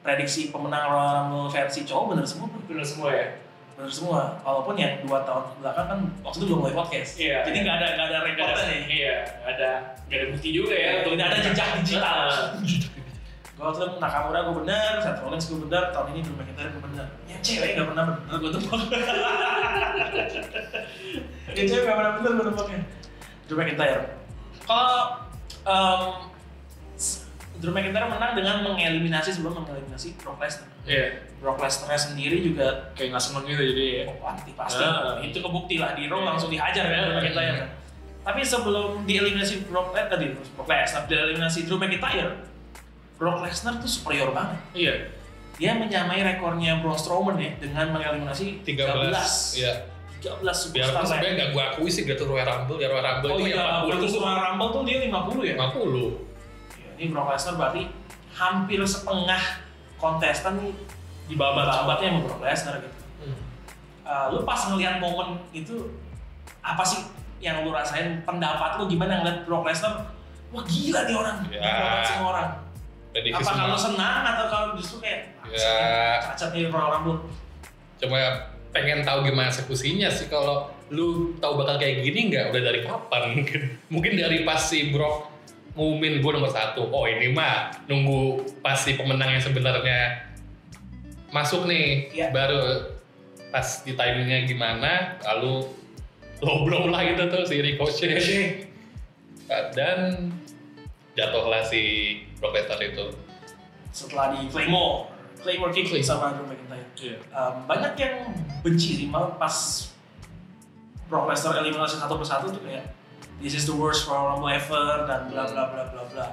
[0.02, 2.48] prediksi pemenang Royal versi cowok bener semua.
[2.66, 3.28] Bener semua ya?
[3.72, 4.22] bener semua.
[4.40, 7.12] Walaupun yang dua tahun belakang kan waktu itu belum mulai podcast.
[7.16, 7.38] Iya.
[7.44, 8.82] Jadi nggak ada nggak ada rekodnya nih.
[8.88, 9.70] iya, gak ada,
[10.06, 10.90] gak ada bukti juga ya.
[10.98, 12.20] untuk- Tidak ada jejak digital.
[13.52, 16.84] Gue waktu itu Nakamura gue bener, Seth Rollins gue bener, tahun ini Drew McIntyre gue
[16.84, 17.08] bener.
[17.30, 18.82] Ya cewek gak pernah bener gue tebak.
[21.52, 22.80] ya cewek gak pernah bener gue tebaknya.
[23.52, 24.16] Drew McIntyre.
[24.64, 25.28] Kalau
[26.96, 27.28] s-
[27.60, 30.72] Drew McIntyre menang dengan mengeliminasi sebelum mengeliminasi Brock Lesnar.
[30.82, 34.04] Iya, Brock Lesnar sendiri juga kayak nggak seneng gitu jadi ya.
[34.08, 35.20] oh, pasti pasti Ah.
[35.20, 36.28] itu kebukti lah di Raw Iya.
[36.32, 37.20] langsung dihajar kan Drew Iya.
[37.20, 37.70] McIntyre kan.
[38.22, 42.32] Tapi sebelum dieliminasi Brock Lesnar tadi Brock Lesnar dieliminasi Drew McIntyre,
[43.18, 44.58] Brock Lesnar tuh superior banget.
[44.72, 44.96] Iya,
[45.54, 49.14] Dia menyamai rekornya Braun Strowman ya dengan mengeliminasi 13.
[49.14, 49.62] 13.
[49.62, 49.74] Iya.
[50.22, 53.38] 13 Biarpun superstar sebenarnya nggak gue akui sih Great Royal Rumble, ya Royal Rumble Oh
[53.38, 55.10] itu iya, yang 40 waktu tuh Royal Rumble tuh dia 50
[55.42, 55.56] ya.
[55.58, 56.78] 50.
[56.78, 57.82] Ya, Ini Brock Lesnar berarti
[58.32, 59.44] hampir setengah
[59.98, 60.74] kontestan nih
[61.26, 62.98] di babat babatnya sama Brock Lesnar gitu.
[63.20, 63.38] Hmm.
[64.02, 65.76] Uh, lu pas ngelihat momen itu
[66.62, 67.02] apa sih
[67.42, 70.14] yang lu rasain pendapat lu gimana ngeliat Brock Lesnar
[70.54, 71.58] wah gila nih orang Ya.
[71.58, 72.50] diprotes semua orang
[73.12, 76.22] Prediksi apa kalau senang atau kalau justru kayak Ya.
[76.22, 77.26] cacat nih Royal Rumble
[77.98, 78.18] Cuma
[78.72, 80.28] pengen tahu gimana eksekusinya sih.
[80.32, 82.52] Kalau lu tahu bakal kayak gini nggak?
[82.52, 83.22] Udah dari kapan?
[83.38, 83.60] Mungkin
[83.94, 85.32] mungkin dari pas si Brock
[85.76, 86.88] ngumumin gue nomor satu.
[86.92, 90.28] Oh ini mah nunggu pas si pemenang yang sebenarnya
[91.32, 92.12] masuk nih.
[92.12, 92.28] Iya.
[92.32, 92.92] baru
[93.52, 95.68] pas di timingnya gimana lalu
[96.40, 98.72] low blow lah gitu tuh si Ricochet
[99.76, 100.32] dan
[101.20, 101.82] jatuhlah si
[102.40, 103.06] Brock Lesnar itu.
[103.92, 105.11] Setelah di Claymore
[105.42, 106.02] Claymore Claymore.
[106.02, 106.88] sama Drew McIntyre.
[106.96, 107.18] Iya.
[107.34, 108.14] Um, banyak yang
[108.62, 109.88] benci sih malah pas
[111.10, 112.94] Brock Lesnar eliminasi satu persatu tuh kayak
[113.44, 116.26] this is the worst Royal Rumble ever dan bla bla bla bla bla.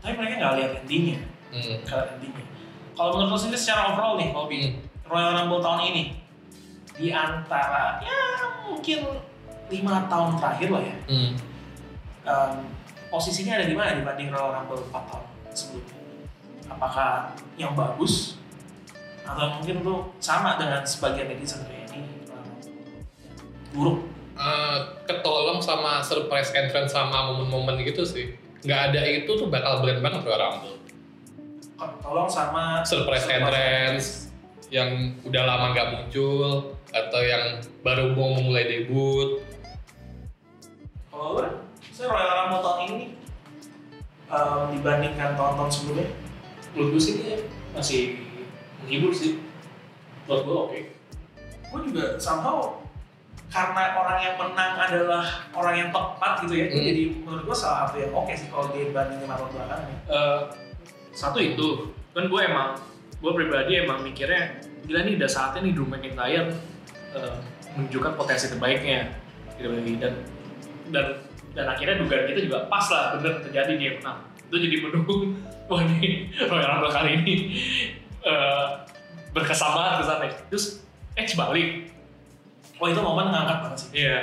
[0.00, 1.20] Tapi mereka nggak lihat endingnya,
[1.52, 2.44] nggak lihat endingnya.
[2.96, 4.72] Kalau menurut lo sendiri secara overall nih, Bobby,
[5.04, 6.02] Royal Rumble tahun ini
[6.96, 8.18] di antara ya
[8.64, 9.04] mungkin
[9.68, 11.32] lima tahun terakhir lah ya, Hmm.
[12.24, 12.52] um,
[13.12, 15.94] posisinya ada di mana dibanding Royal Rumble 4 tahun sebelumnya?
[16.66, 18.35] Apakah yang bagus
[19.26, 22.08] atau mungkin lu sama dengan sebagian netizen kayak ini
[23.74, 24.06] buruk?
[24.36, 28.36] Eh, ketolong sama surprise entrance sama momen-momen gitu sih.
[28.62, 30.76] Nggak ada itu tuh bakal blend banget Royal Rumble.
[31.76, 34.32] Tolong sama Surprise entrance
[34.72, 39.44] yang udah lama nggak muncul atau yang baru mau memulai debut.
[41.12, 41.40] Kalau
[41.92, 43.04] saya Royal Rumble tahun ini
[44.28, 46.08] um, dibandingkan tahun-tahun sebelumnya,
[46.76, 47.40] Menurut gue sih dia
[47.72, 48.25] masih
[48.86, 49.42] menghibur sih.
[50.24, 50.80] Menurut gue oke.
[51.66, 52.78] gue juga somehow
[53.50, 56.78] karena orang yang menang adalah orang yang tepat gitu ya, Hmm.
[56.78, 59.96] jadi menurut gue salah satu yang oke sih kalau dibandingin sama tahun belakangnya.
[60.06, 60.40] Eh,
[61.10, 61.68] satu itu
[62.14, 62.78] kan gue emang
[63.18, 66.54] gue pribadi emang mikirnya gila nih udah saatnya nih Drew McIntyre
[67.12, 67.36] eh,
[67.74, 69.10] menunjukkan potensi terbaiknya
[69.58, 70.14] WWE dan
[70.94, 71.06] dan
[71.56, 75.34] dan akhirnya dugaan kita juga pas lah bener terjadi dia menang itu jadi mendukung
[75.66, 77.34] wah nih Royal Rumble kali ini
[78.26, 78.66] eh,
[79.30, 80.66] berkesan banget kesannya terus
[81.16, 81.96] Edge balik
[82.76, 83.90] Wah itu momen ngangkat banget sih.
[84.04, 84.18] Iya.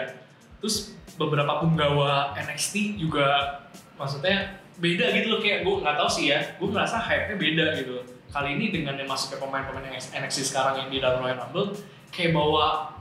[0.62, 0.76] Terus
[1.18, 3.60] beberapa penggawa NXT juga
[3.98, 6.40] maksudnya beda gitu loh kayak gue nggak tahu sih ya.
[6.62, 7.96] Gue ngerasa hype-nya beda gitu.
[8.30, 11.78] Kali ini dengan yang masuk ke pemain-pemain NXT sekarang yang di dalam Royal Rumble
[12.14, 12.94] kayak bawa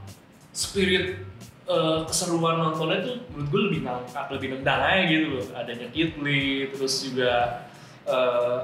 [0.53, 1.21] spirit
[1.69, 5.45] eh, keseruan nontonnya tuh menurut gue lebih ngangkat, lebih nendang aja gitu loh.
[5.53, 7.61] Adanya Kid Lee, terus juga
[8.09, 8.57] eh,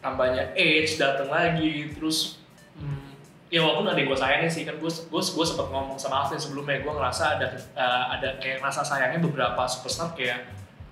[0.00, 2.40] tambahnya Edge datang lagi, terus
[2.76, 3.12] hmm,
[3.52, 6.80] ya walaupun ada gue sayangnya sih kan gue gue gue sempat ngomong sama Alvin sebelumnya
[6.80, 10.48] gue ngerasa ada eh, ada kayak rasa sayangnya beberapa superstar kayak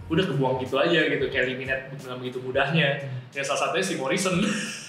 [0.09, 2.89] udah kebuang gitu aja gitu kayak eliminate dengan begitu mudahnya.
[3.29, 4.41] Ya salah satunya si Morrison.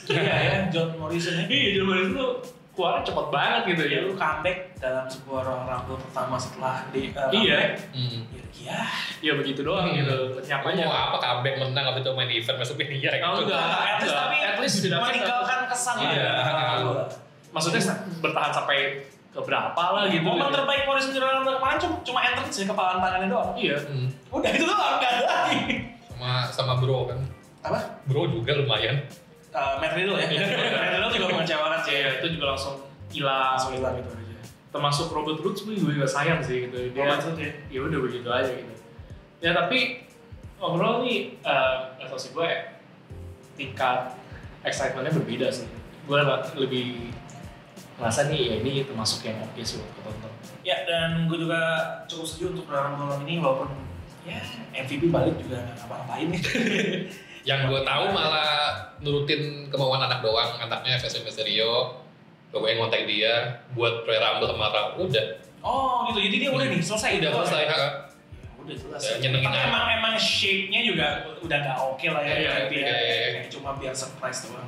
[0.08, 1.45] Iya ya, John Morrison ya.
[1.51, 2.32] iya John Morrison tuh
[2.80, 7.28] keluarnya cepet banget gitu ya Dia lu comeback dalam sebuah Rumble pertama setelah di uh,
[7.30, 8.24] iya Hmm.
[8.50, 8.80] Ya,
[9.20, 10.00] ya begitu doang Hmm.
[10.00, 13.52] gitu Mau nyapanya apa comeback menang habis itu main event masuk mania Oh, gitu.
[13.52, 13.68] enggak.
[13.68, 16.08] at least tapi at least sudah meninggalkan kesan lah.
[16.08, 16.32] Iya.
[16.32, 17.04] Iya.
[17.50, 17.82] maksudnya
[18.20, 18.78] bertahan sampai
[19.30, 20.56] ke berapa lah gitu Momen gitu.
[20.56, 23.52] terbaik Royal Rumble kemarin cuma cuma entrance ya kepalan tangannya doang.
[23.54, 24.08] iya Hmm.
[24.32, 25.60] Udah itu doang, nggak ada lagi.
[26.10, 27.20] Sama sama bro kan.
[27.60, 27.80] Apa?
[28.06, 29.04] Bro juga lumayan.
[29.49, 30.27] Uh, Matt Riddle ya.
[30.29, 31.93] Matt Riddle juga mengecewakan sih.
[31.97, 32.75] Iya, itu juga langsung
[33.09, 34.38] hilang Langsung hilang gitu aja.
[34.69, 37.51] termasuk Robert Roots gue juga sayang sih gitu dia Robert Roode ya.
[37.73, 38.73] ya udah begitu aja gitu
[39.41, 40.05] ya tapi
[40.62, 42.49] overall nih eh nggak tahu sih gue
[43.57, 44.13] tingkat
[44.62, 45.65] excitementnya berbeda sih
[46.05, 46.19] gue
[46.53, 47.09] lebih
[47.97, 50.31] ngerasa nih ya ini termasuk yang oke sih buat tonton
[50.62, 51.57] Ya dan gue juga
[52.05, 53.73] cukup setuju untuk Royal Rumble ini walaupun
[54.21, 54.38] ya
[54.75, 56.41] MVP balik juga nggak ngapa-ngapain nih.
[57.47, 58.52] Yang gue tahu malah
[58.99, 62.02] nurutin kemauan anak doang, anaknya Vesel Mysterio.
[62.49, 64.88] Gue yang ngontak dia buat Royal Rumble sama Raw.
[64.97, 65.25] Udah,
[65.60, 67.19] Oh gitu, jadi dia udah nih selesai.
[67.19, 67.63] udah selesai.
[67.67, 67.78] Ya,
[68.63, 69.12] udah selesai.
[69.19, 71.08] Ya, Tapi emang emang shape-nya juga
[71.43, 74.67] udah nggak oke lah ya, ya, kayak cuma biar surprise doang.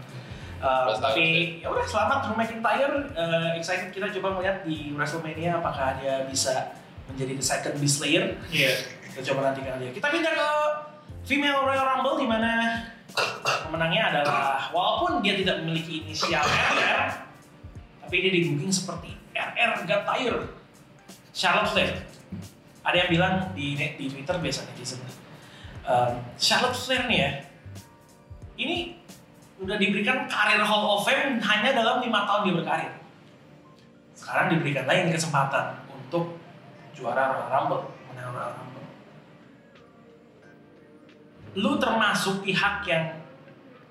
[0.61, 2.95] Uh, tapi ya udah selamat Drew McIntyre.
[3.17, 6.77] Uh, excited kita coba melihat di WrestleMania apakah dia bisa
[7.09, 8.37] menjadi the second beast slayer.
[8.53, 8.77] iya
[9.09, 9.89] Kita coba nantikan aja.
[9.89, 10.49] Kita pindah ke
[11.25, 12.51] female Royal Rumble di mana
[13.67, 17.27] pemenangnya adalah walaupun dia tidak memiliki inisial RR,
[18.03, 20.41] tapi dia di booking seperti RR Gatire.
[21.31, 21.95] Charlotte Flair.
[22.83, 24.99] Ada yang bilang di di Twitter biasa netizen.
[25.87, 27.31] Um, Charlotte Flair nih ya,
[28.59, 28.99] ini
[29.61, 32.93] udah diberikan karir Hall of Fame hanya dalam lima tahun dia berkarir.
[34.17, 36.37] Sekarang diberikan lagi nih kesempatan untuk
[36.93, 38.60] juara Royal Rumble, menang Royal Rumble.
[41.57, 43.19] Lu termasuk pihak yang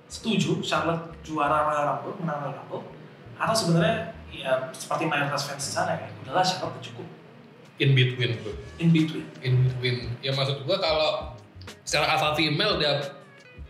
[0.08, 2.84] setuju Charlotte juara Royal Rumble, menang Royal Rumble,
[3.36, 7.06] atau sebenarnya ya seperti mayoritas fans di sana ya, udahlah Charlotte cukup
[7.80, 8.52] In between bro.
[8.76, 9.24] in between.
[9.40, 10.12] In between.
[10.20, 11.32] Ya maksud gue kalau
[11.80, 13.08] secara alpha female udah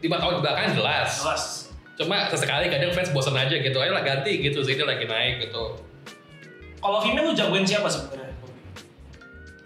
[0.02, 1.22] lima tahun belakang jelas.
[1.22, 1.42] Jelas.
[1.94, 3.78] Cuma sesekali kadang fans bosan aja gitu.
[3.78, 4.66] Ayolah ganti gitu.
[4.66, 5.78] Sini lagi naik gitu.
[6.82, 8.34] Kalau female lu jagoin siapa sebenarnya?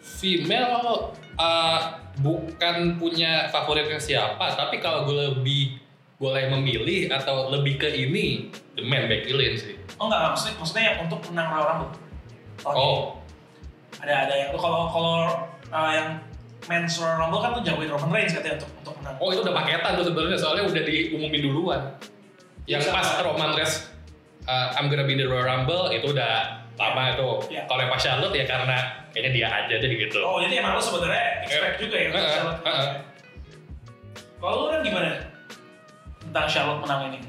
[0.05, 1.81] Female uh,
[2.23, 5.83] bukan punya favoritnya siapa, tapi kalau gue lebih
[6.15, 9.77] boleh memilih atau lebih ke ini, the man Becky Lynch sih.
[9.99, 11.91] Oh enggak, maksudnya maksudnya yang untuk menang Royal Rumble.
[11.95, 12.71] Ini.
[12.71, 12.99] Oh,
[13.99, 15.19] Ada ada yang kalau kalau
[15.71, 16.09] uh, yang
[16.71, 19.15] men's Royal Rumble kan tuh jagoin Roman Reigns katanya untuk untuk menang.
[19.21, 21.81] oh itu udah paketan tuh sebenarnya soalnya udah diumumin duluan.
[22.65, 23.91] Yang pas Roman Reigns
[24.49, 27.31] uh, I'm gonna be the Royal Rumble itu udah lama itu.
[27.55, 27.63] Iya.
[27.69, 28.79] Kalau yang pas Charlotte ya karena
[29.15, 30.19] kayaknya dia aja deh gitu.
[30.27, 32.93] Oh jadi emang lo sebenarnya expect juga ya untuk Eh, Charlotte eh, eh.
[34.43, 35.09] Kalau lu kan gimana?
[36.21, 37.21] Tentang Charlotte menang ini?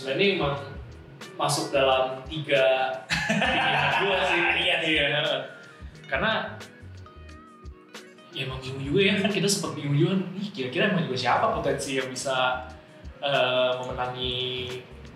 [0.00, 0.56] sebenarnya ini emang
[1.36, 2.64] masuk dalam tiga
[3.28, 5.04] tiga gue sih iya iya
[6.08, 6.56] karena
[8.32, 11.52] ya emang bingung juga ya kan kita sempat bingung juga nih kira-kira emang juga siapa
[11.52, 12.64] potensi yang bisa
[13.20, 14.34] eh, memenangi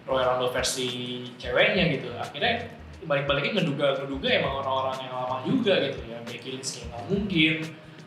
[0.04, 2.68] Royal Rumble versi ceweknya gitu akhirnya
[3.04, 7.54] balik-baliknya ngeduga ngeduga emang orang-orang yang lama juga gitu ya Becky Lynch kayak nggak mungkin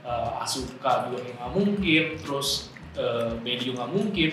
[0.06, 2.50] eh, Asuka juga kayak nggak mungkin terus
[2.98, 4.32] eh, Bayley juga nggak mungkin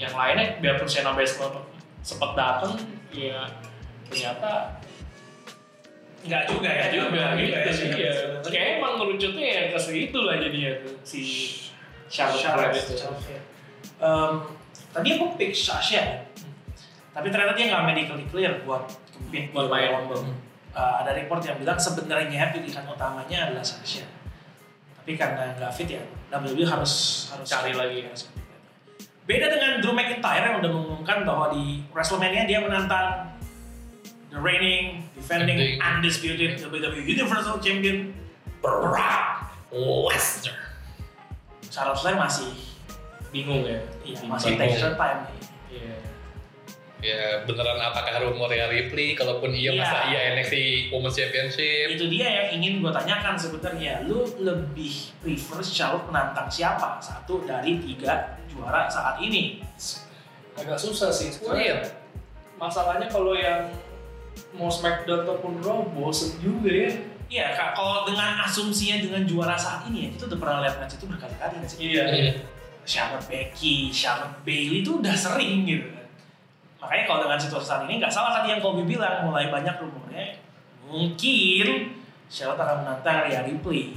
[0.00, 1.52] yang lainnya biarpun Shayna Baszler
[2.00, 2.80] sempat datang
[3.12, 3.46] ya
[4.08, 4.80] ternyata
[6.20, 6.84] Enggak juga ya?
[6.92, 8.12] juga gitu ya, sih ya.
[8.44, 11.20] kayak emang ngerucutnya ya ke situ lah jadinya tuh si
[12.12, 13.40] Charlotte itu Charlotte.
[14.02, 14.52] Um,
[14.92, 16.04] tadi aku pick Sasha ya.
[17.16, 18.84] Tapi ternyata dia nggak medically clear buat
[19.28, 20.08] di main.
[20.70, 24.06] Uh, ada report yang bilang sebenarnya pilihan utamanya adalah Sasha.
[25.02, 28.06] Tapi karena nggak fit ya, WWE harus harus Cari lagi.
[28.06, 28.30] harus
[29.26, 33.30] Beda dengan Drew McIntyre yang udah mengumumkan bahwa di WrestleMania dia menantang
[34.30, 38.14] the reigning, defending, undisputed WWE Universal Champion
[38.62, 40.58] Brock Lesnar.
[41.70, 42.50] Charlotte Flair masih
[43.30, 45.38] bingung ya Iya, masih take time nih.
[47.00, 49.16] Ya beneran apakah rumornya Ripley?
[49.16, 49.80] Kalaupun iya, Iya.
[49.80, 50.54] masa iya NXT
[50.88, 51.86] Women's Championship?
[51.90, 54.04] Itu dia yang ingin gue tanyakan sebenarnya.
[54.04, 57.00] Lu lebih prefer Charlotte menantang siapa?
[57.00, 59.64] Satu dari tiga juara saat ini.
[60.50, 61.80] agak susah sih Oh, iya.
[62.54, 63.64] masalahnya kalau yang
[64.52, 66.90] mau Smackdown ataupun Raw bosen juga ya
[67.30, 70.98] Iya, Kak, kalau dengan asumsinya dengan juara saat ini ya, kita udah pernah lihat match
[70.98, 71.78] itu berkali-kali nggak sih?
[71.86, 72.32] iya Iya.
[72.82, 75.86] Charlotte Becky, Charlotte Bailey itu udah sering gitu.
[76.80, 80.40] Makanya kalau dengan situasi saat ini nggak salah tadi yang Kobe bilang mulai banyak rumornya
[80.84, 81.66] mungkin
[82.26, 83.94] Charlotte akan menantang Rhea Ripley.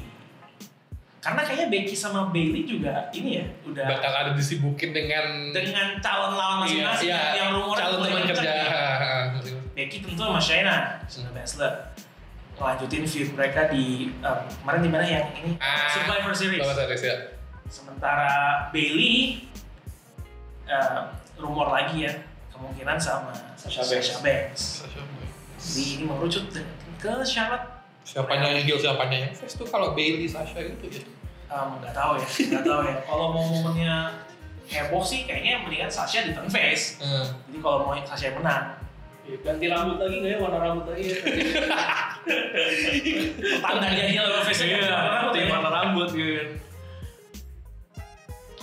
[1.18, 6.36] Karena kayaknya Becky sama Bailey juga ini ya udah Bakal ada disibukin dengan dengan calon
[6.36, 8.44] lawan masing-masing Iya, yang rumornya calon teman kerja.
[8.44, 9.56] nih.
[9.80, 11.74] Becky tentu sama Shayna, Shayna Baszler
[12.54, 16.62] ngelanjutin feud mereka di em, kemarin di mana yang ini Ah, Survivor Series.
[17.02, 17.16] Ya.
[17.66, 18.34] Sementara
[18.70, 19.48] Bailey
[20.66, 21.00] eh,
[21.36, 22.14] rumor lagi ya
[22.54, 24.08] kemungkinan sama Sasha Banks.
[24.08, 24.64] Sasha Banks.
[25.58, 26.46] Jadi ini mengerucut
[27.02, 27.74] ke Charlotte
[28.04, 31.04] Siapanya yang heel, siapanya yang face tuh kalau Bailey Sasha gitu ya.
[31.48, 32.96] Em, nggak tahu ya, nggak tahu ya.
[33.08, 33.96] Kalau mau momennya
[34.68, 37.00] heboh sih kayaknya mendingan Sasha di turn face.
[37.00, 37.24] Hmm.
[37.48, 38.76] Jadi kalau mau Sasha yang menang,
[39.24, 41.16] Iya, ganti rambut lagi nggak ya warna rambut lagi ya
[43.64, 46.60] tanda dia heel sama face iya ganti warna rambut gitu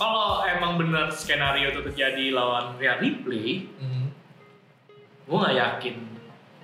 [0.01, 4.09] kalau emang benar skenario itu terjadi lawan Rhea Ripley Hmm.
[5.22, 5.96] gue nggak yakin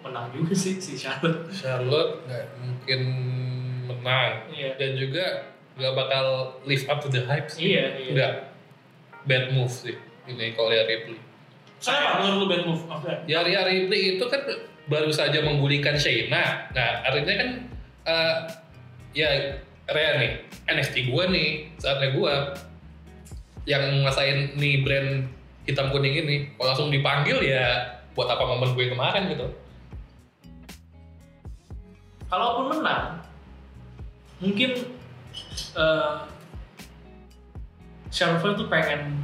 [0.01, 3.01] menang juga sih si Charlotte Charlotte nggak mungkin
[3.85, 5.25] menang iya dan juga
[5.77, 6.27] nggak bakal
[6.65, 7.71] live up to the hype sih.
[7.71, 8.33] iya iya Nggak.
[9.23, 9.93] Bad move sih
[10.25, 11.19] ini kalau lihat Ripley.
[11.77, 12.83] Kenapa menurut lu bad move?
[12.83, 13.19] Maksudnya?
[13.29, 14.41] Ya Rhea Ripley itu kan
[14.87, 16.71] baru saja menggulingkan Shayna.
[16.73, 17.49] Nah artinya kan
[18.07, 18.37] eh,
[19.13, 19.29] ya
[19.85, 20.33] Rhea nih
[20.67, 22.55] NXT gua nih saatnya gua
[23.67, 25.27] yang ngasain nih brand
[25.67, 29.47] hitam kuning ini kalau langsung dipanggil ya buat apa momen gue kemarin gitu.
[32.31, 33.23] kalaupun menang
[34.43, 34.71] mungkin
[35.77, 36.15] eh
[38.11, 39.21] Charlotte Flair tuh pengen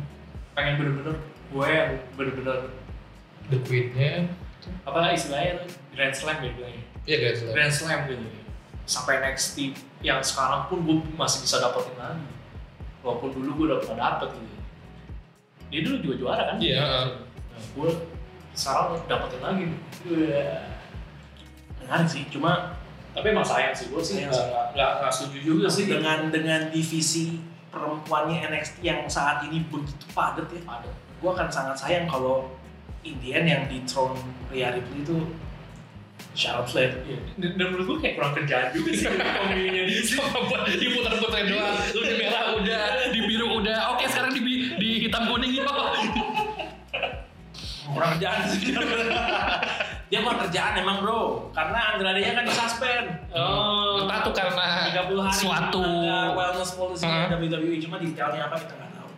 [0.53, 1.17] pengen bener-bener
[1.49, 2.59] gue yang bener-bener
[3.49, 4.29] The Queen-nya
[4.87, 7.41] apa istilahnya tuh Grand Slam ya bilangnya Iya guys.
[7.51, 8.23] Grand Slam gitu
[8.87, 12.42] sampai NXT yang sekarang pun gue masih bisa dapetin lagi
[13.03, 14.57] walaupun dulu gue udah pernah dapet gitu
[15.69, 16.81] dia dulu juga juara kan Iya.
[16.81, 17.07] nah,
[17.75, 17.91] gue
[18.53, 19.65] sekarang dapetin lagi
[20.05, 20.61] Wah.
[21.79, 22.79] Menarik sih, cuma
[23.13, 27.37] tapi emang sayang sih gue sih nggak nggak- setuju juga sih dengan dengan divisi
[27.69, 30.63] perempuannya NXT yang saat ini begitu padat ya.
[30.65, 30.89] ada
[31.19, 32.49] Gue akan sangat sayang kalau
[33.03, 34.17] Indian yang di throne
[34.49, 35.17] Rhea Ripley itu
[36.33, 36.91] Charlotte Flair.
[37.05, 37.19] Iya.
[37.37, 39.07] Dan, dan menurut gue kayak kurang kerjaan juga sih
[39.41, 40.17] pemilihnya dia sih.
[40.17, 41.77] buat diputar-putar doang.
[41.93, 43.79] Lu di merah udah, di biru udah.
[43.97, 44.41] Oke sekarang di,
[44.81, 45.69] di hitam kuning yuk.
[47.93, 48.73] Kurang kerjaan sih.
[50.13, 53.33] Dia kurang kerjaan emang bro, karena Andrade-nya kan disuspend.
[53.33, 57.33] Oh, Entah tuh karena 30 hari suatu ada wellness policy Hah?
[57.33, 59.11] WWE cuma detailnya apa kita nggak tahu.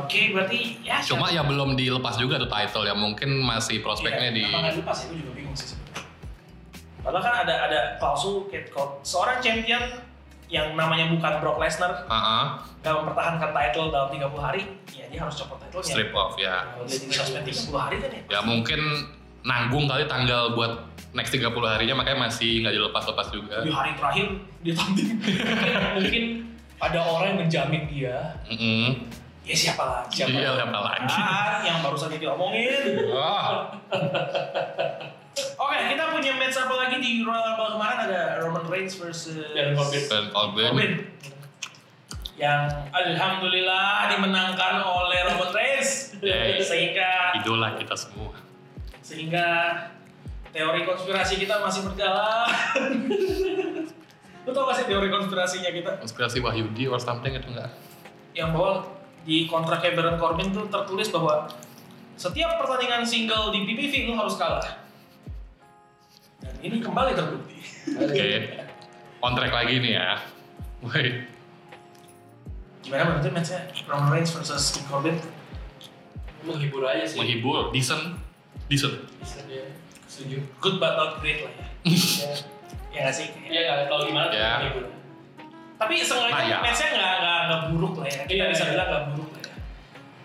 [0.00, 2.96] Oke, berarti ya Cuma ya belum dilepas juga tuh title ya.
[2.96, 5.06] Mungkin masih prospeknya iya, di nggak dilepas ya?
[5.12, 6.05] Gue juga bingung sih sebenarnya.
[7.06, 8.50] Padahal kan ada ada klausul
[9.06, 9.78] seorang champion
[10.50, 12.44] yang namanya bukan Brock Lesnar Heeh.
[12.82, 15.94] nggak mempertahankan title dalam 30 hari, ya dia harus copot title fotonya.
[15.94, 16.66] strip off ya.
[16.66, 18.22] Kalau dia di sosmed 30 hari kan ya?
[18.26, 18.80] Ya mungkin
[19.46, 20.82] nanggung kali tanggal buat
[21.14, 23.56] next 30 harinya makanya masih nggak dilepas-lepas juga.
[23.62, 24.26] Di hari terakhir
[24.66, 25.06] dia tampil.
[26.02, 26.24] mungkin
[26.82, 28.18] ada orang yang menjamin dia
[28.50, 29.06] Mm-mm.
[29.46, 30.26] ya siapa lagi?
[30.26, 30.30] Siapa?
[30.34, 31.18] Iya, siapa lagi?
[31.22, 33.06] Ah, yang baru saja kita omongin.
[33.14, 33.46] Oh,
[35.36, 39.76] Oke, kita punya match apa lagi di Royal Rumble kemarin ada Roman Reigns versus Dan
[39.76, 40.02] Corbin.
[40.08, 40.64] Dan Corbin.
[40.72, 40.92] Corbin.
[42.36, 42.60] Yang
[42.92, 46.16] alhamdulillah dimenangkan oleh Roman Reigns
[46.64, 48.32] sehingga Idola kita semua.
[49.04, 49.46] sehingga
[50.50, 52.48] teori konspirasi kita masih berjalan.
[54.44, 55.90] Lu tau gak sih teori konspirasinya kita?
[56.00, 57.70] Konspirasi Wahyudi or something itu enggak?
[58.32, 58.72] Yang bahwa
[59.22, 61.44] di kontraknya Baron Corbin tuh tertulis bahwa
[62.16, 64.85] setiap pertandingan single di PPV lu harus kalah.
[66.58, 67.56] Ini kembali terbukti.
[67.92, 68.28] Oke.
[69.18, 70.20] On track lagi nih ya.
[70.82, 71.28] Wait.
[72.80, 75.16] Gimana menurutnya matchnya Roman Reigns versus King Corbin?
[76.46, 78.22] menghibur aja sih Menghibur, decent,
[78.70, 79.02] decent.
[79.18, 79.66] bisa dia
[80.06, 81.66] setuju Good but not great lah ya.
[81.82, 82.30] ya,
[82.94, 83.26] ya nggak sih?
[83.42, 84.50] ya nggak tahu gimana tapi Ya.
[84.54, 84.84] menghibur
[85.74, 86.58] Tapi seenggaknya Nah, ya.
[86.62, 88.20] matchnya nggak nggak nggak buruk lah ya.
[88.22, 88.70] Kita Iya, bisa iya.
[88.70, 89.54] bilang nggak buruk lah ya.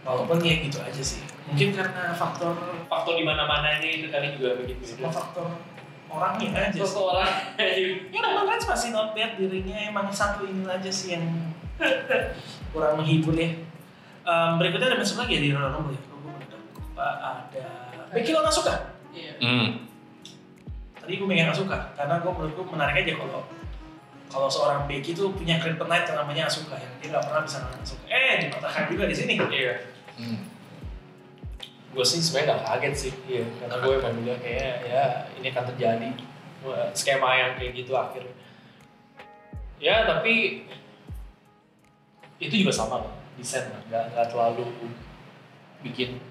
[0.06, 1.22] Walaupun ya gitu aja sih.
[1.50, 2.54] Mungkin karena faktor
[2.86, 5.58] faktor di mana mananya itu kali juga begitu semua faktor
[6.12, 6.84] orangnya aja sih.
[6.84, 7.32] seseorang
[8.12, 11.24] Ya Roman Reigns pasti not bad dirinya emang satu ini aja sih yang
[12.76, 13.50] kurang menghibur ya.
[14.22, 16.02] Em, berikutnya ada match lagi ya di Royal Rumble ya.
[16.06, 16.32] Gue
[16.78, 17.66] lupa ada
[18.12, 18.76] Becky lawan Asuka.
[19.16, 19.88] iya Hmm.
[21.02, 23.42] Tadi gue pengen Asuka karena gue menurut gue menarik aja kalau
[24.32, 27.82] kalau seorang Becky tuh punya kryptonite yang namanya Asuka yang dia nggak pernah bisa ngalahin
[27.82, 28.06] Asuka.
[28.12, 29.34] Eh dipatahkan juga di sini.
[29.50, 29.74] iya
[30.12, 30.51] Hmm.
[31.92, 33.14] Gue sih sebenarnya nggak kaget sih.
[33.28, 35.04] Iya karena gue emang bilang kayaknya ya
[35.40, 36.10] ini akan terjadi.
[36.94, 38.38] Skema yang kayak gitu akhirnya
[39.82, 40.62] ya tapi
[42.38, 43.82] itu juga sama lah desain lah.
[43.90, 44.70] Nggak nggak terlalu
[45.82, 46.22] bikin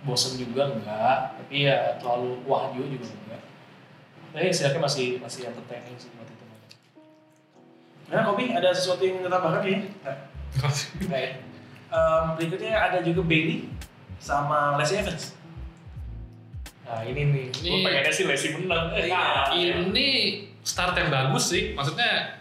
[0.00, 3.42] bosen juga enggak tapi ya terlalu wah juga juga enggak
[4.32, 6.44] tapi istilahnya masih masih entertaining sih buat itu.
[8.06, 9.78] Nah, Kobi ada sesuatu yang ditambahkan ya?
[9.82, 10.16] Nggak.
[11.04, 11.30] Nggak ya?
[11.92, 13.68] Em, berikutnya ada juga Bailey
[14.18, 15.34] sama Lacey Evans.
[16.86, 19.74] nah ini nih gue Ini- pengennya sih Leslie menang eh, Iya, ya.
[19.82, 20.06] ini
[20.62, 21.74] start yang bagus sih.
[21.74, 22.38] Maksudnya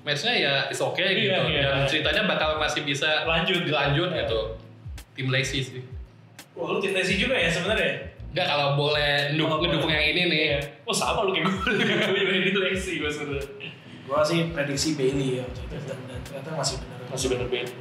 [0.00, 1.40] matchnya ya is oke Iya, gitu.
[1.50, 1.62] iya.
[1.66, 4.40] Dan ceritanya bakal masih bisa lanjut dilanjut gitu.
[5.18, 5.82] Tim Lacy sih.
[6.54, 8.14] Wah, lu tim Lacey juga ya sebenarnya?
[8.30, 10.42] Enggak kalau boleh Kalau ngedukung, yang ini nih.
[10.54, 10.60] Iya.
[10.86, 11.70] Oh sama lu kayak gue,
[12.14, 13.46] gue juga Lexi gue sebenernya
[14.06, 16.98] Gua sih prediksi Bailey ya dan, dan ternyata masih benar.
[17.10, 17.74] Masih bener beda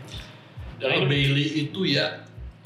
[0.77, 2.05] Dan ini Bailey itu ya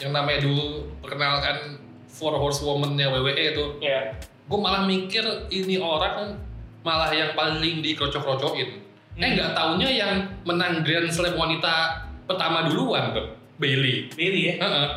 [0.03, 1.79] yang namanya dulu perkenalkan
[2.11, 4.11] Four Horsewoman-nya WWE itu, ya
[4.43, 6.35] gue malah mikir ini orang
[6.83, 8.69] malah yang paling dikrocok-krocokin.
[9.15, 9.33] Eh Hmm.
[9.33, 10.11] nggak taunya yang
[10.43, 14.11] menang Grand Slam wanita pertama duluan tuh, Bailey.
[14.13, 14.55] Bailey ya.
[14.59, 14.87] Heeh.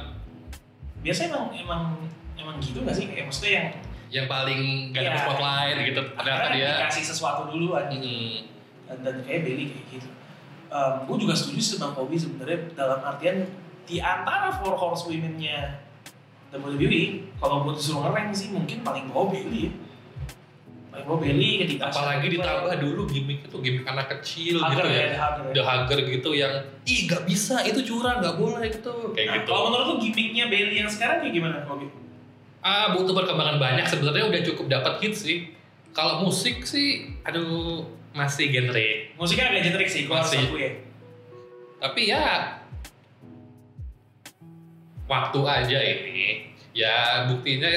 [1.00, 1.82] Biasanya emang emang
[2.34, 3.06] emang gitu nggak sih?
[3.06, 3.68] Kayak maksudnya yang
[4.06, 4.60] Yang paling
[4.94, 6.02] gak dapet spotlight gitu.
[6.14, 6.70] Ternyata dia.
[6.78, 7.84] dikasih sesuatu duluan.
[7.90, 8.46] Hmm.
[8.86, 10.08] Dan, dan kayak Bailey kayak gitu.
[11.06, 13.46] gue juga setuju sih sama Kobe sebenarnya dalam artian
[13.86, 15.78] di antara four horse women-nya
[16.52, 19.72] WWE, kalau gue disuruh ngereng sih mungkin paling bawah Bailey ya.
[20.94, 24.96] Paling bawah Bailey ketika Apalagi ditambah dulu gimmick itu gimmick anak kecil Hugger gitu ya,
[24.96, 25.08] ya.
[25.12, 25.52] The Hugger ya.
[25.52, 26.52] The Hugger gitu yang
[26.86, 29.48] ih gak bisa itu curang gak boleh gitu kayak Nah, gitu.
[29.52, 31.86] Kalau menurut lu gimmicknya Bailey yang sekarang kayak gimana Kobe?
[32.64, 35.38] Ah butuh perkembangan banyak sebenarnya udah cukup dapat hit sih.
[35.92, 37.84] Kalau musik sih aduh
[38.16, 38.88] masih genre.
[39.20, 40.40] Musiknya agak generik sih, Masih.
[40.48, 40.70] akui ya.
[41.76, 42.24] Tapi ya
[45.06, 46.50] waktu aja ini.
[46.76, 47.70] Ya buktinya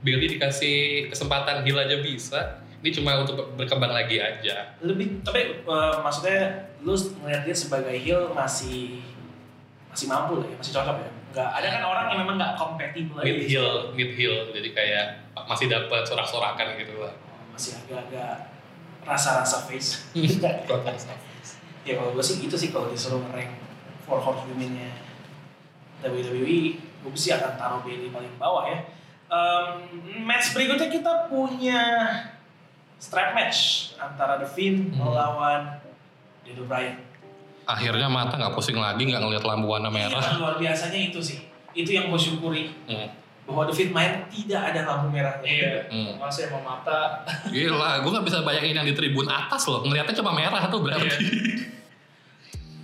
[0.00, 2.62] Billy dikasih kesempatan heal aja bisa.
[2.80, 4.78] Ini cuma untuk berkembang lagi aja.
[4.78, 9.02] Lebih, tapi eh, maksudnya lu ngeliat dia sebagai heel masih
[9.90, 11.10] masih mampu lah ya, masih cocok ya.
[11.32, 13.68] Enggak, ada kan orang yang memang nggak compatible aja Mid situ.
[13.96, 14.36] mid heal.
[14.54, 15.06] Jadi kayak
[15.48, 17.12] masih dapat sorak-sorakan gitu lah.
[17.56, 18.52] masih agak-agak
[19.08, 20.04] rasa-rasa face.
[21.86, 23.56] ya kalau gue sih gitu sih kalau disuruh ngerank
[24.04, 25.05] four horse women-nya
[25.98, 28.78] WWE, gue sih akan taruh Bailey paling bawah ya.
[29.26, 29.66] Em,
[30.22, 31.82] match berikutnya kita punya
[32.96, 35.02] strap match antara The Fiend Hmm.
[35.02, 35.82] melawan
[36.40, 36.96] Daniel Bryan.
[37.64, 40.22] Akhirnya mata nggak pusing lagi nggak ngeliat lampu warna merah.
[40.22, 41.42] Iya, luar biasanya itu sih.
[41.72, 43.10] Itu yang gue syukuri Hmm.
[43.42, 45.42] bahwa The Fiend main tidak ada lampu merahnya.
[45.42, 46.12] Iya Hmm.
[46.16, 49.82] Masih emang mata Gila, gue nggak bisa bayangin yang di tribun atas loh.
[49.82, 51.10] Ngeliatnya cuma merah tuh berarti.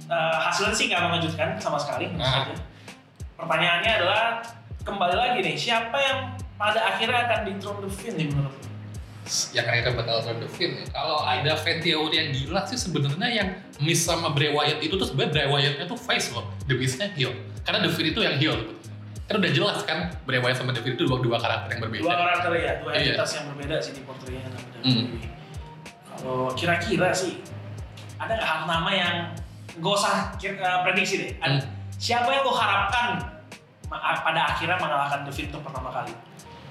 [0.05, 2.45] Eh, hasilnya sih nggak mengejutkan sama sekali Nah.
[2.45, 2.55] saja.
[3.43, 4.23] Pertanyaannya adalah
[4.81, 6.19] kembali lagi nih siapa yang
[6.55, 8.71] pada akhirnya akan di throne The Fiend nih menurut lu?
[9.55, 10.87] yang akhirnya bakal turn the Fiend ya.
[10.91, 15.07] Kalau ada fan teori yang gila sih sebenarnya yang miss sama Bray Wyatt itu tuh
[15.07, 16.47] sebenarnya Bray Wyatt-nya tuh face loh.
[16.67, 17.31] The Miz-nya heel.
[17.63, 18.75] Karena The Fiend itu yang heel gitu.
[19.23, 22.03] kan udah jelas kan Bray Wyatt sama Devin itu dua, dua karakter yang berbeda.
[22.03, 22.99] Dua karakter ya, dua Iya.
[23.15, 25.07] entitas yang berbeda sih di portraynya sama Hmm.
[26.13, 27.33] Kalau kira-kira sih
[28.19, 29.15] ada nggak hal nama yang
[29.73, 31.31] gak usah kira, prediksi deh.
[31.39, 31.81] Ada- Hmm.
[31.97, 33.32] Siapa yang lo harapkan
[33.99, 36.13] pada akhirnya mengalahkan The Fiend untuk pertama kali?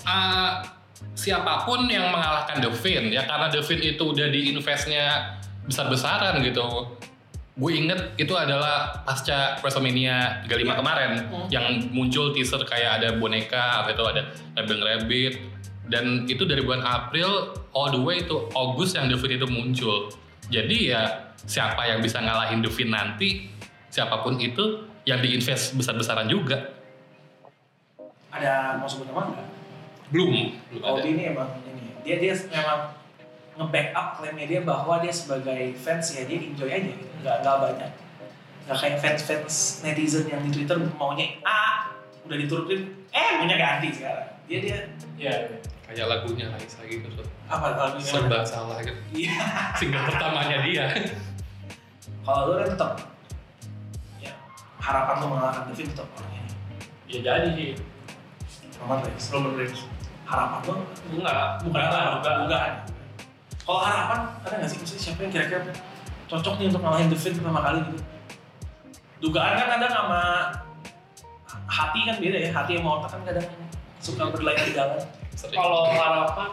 [0.01, 0.65] Ah,
[1.13, 6.41] siapa pun yang mengalahkan The Fiend ya karena The Fiend itu udah di investnya besar-besaran
[6.41, 6.65] gitu.
[7.51, 10.74] Gue inget itu adalah pasca WrestleMania 35 Iya.
[10.74, 11.47] kemarin Hmm.
[11.51, 14.22] yang muncul teaser kayak ada boneka, apa itu ada
[14.57, 15.34] Rabbit Rabbit
[15.91, 20.09] dan itu dari bulan April all the way to August yang Fiend itu muncul.
[20.49, 21.05] Jadi ya
[21.45, 23.51] siapa yang bisa ngalahin Fiend nanti
[23.91, 26.80] siapa pun itu yang diinvest besar-besaran juga.
[28.32, 29.47] Ada mau sebut nama nggak?
[30.09, 30.29] Belum,
[30.67, 30.91] belum ada.
[30.93, 32.91] Cody ini emang ini dia dia memang
[33.53, 37.91] nge-backup klaimnya dia bahwa dia sebagai fans ya dia enjoy aja gitu nggak nggak banyak
[38.65, 41.91] nggak kayak fans fans netizen yang di Twitter maunya A
[42.23, 44.77] udah diturutin eh maunya ganti sekarang dia dia
[45.21, 45.61] Iya.
[45.86, 47.05] Kayak lagunya Raisa gitu.
[47.13, 47.27] Sob.
[47.45, 48.95] apa kalau serba salah gitu.
[49.13, 49.38] iya
[49.77, 50.86] Single pertamanya dia.
[52.23, 52.91] kalau lu kan tetap
[54.17, 54.34] ya
[54.79, 56.49] harapan lu mengalahkan Fiend tetap orang ini
[57.05, 57.71] Ya jadi sih.
[58.82, 59.82] Roman Reigns Roman Reigns.
[60.25, 60.75] harapan lu
[61.19, 62.36] Enggak, bukan lah, bukan.
[62.47, 62.71] bukan
[63.61, 65.61] kalau harapan ada nggak sih maksudnya siapa yang kira-kira
[66.32, 67.99] cocok nih untuk ngalahin The pertama kali gitu
[69.21, 70.21] dugaan kan kadang sama
[71.69, 73.47] hati kan beda ya hati sama otak kan kadang
[74.01, 75.01] suka berlayar di jalan
[75.41, 75.57] Sering.
[75.57, 76.51] Kalau harapan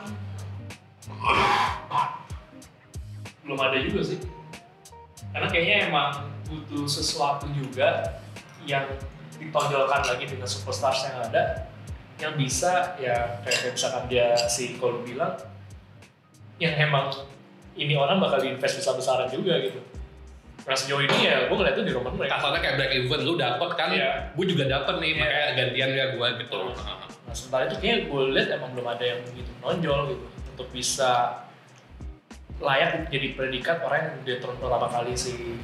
[3.44, 4.18] belum ada juga sih.
[5.28, 8.16] Karena kayaknya emang butuh sesuatu juga
[8.64, 8.88] yang
[9.36, 11.67] ditonjolkan lagi dengan superstars yang ada
[12.18, 15.38] yang bisa ya kayak kayak misalkan dia si Cole bilang
[16.58, 17.14] yang emang
[17.78, 19.78] ini orang bakal diinvest besar-besaran juga gitu.
[20.66, 22.34] Nah sejauh ini ya gue ngeliatnya di Roman Reigns.
[22.34, 24.34] kasarnya kayak break even lu dapet kan Iya.
[24.34, 25.20] gue juga dapet nih Iya.
[25.22, 26.58] makanya gantian ya gue gitu
[27.24, 31.10] Nah sementara itu kayaknya gue lihat emang belum ada yang begitu menonjol gitu untuk bisa
[32.58, 35.54] layak jadi predikat orang yang dia turun pertama kali si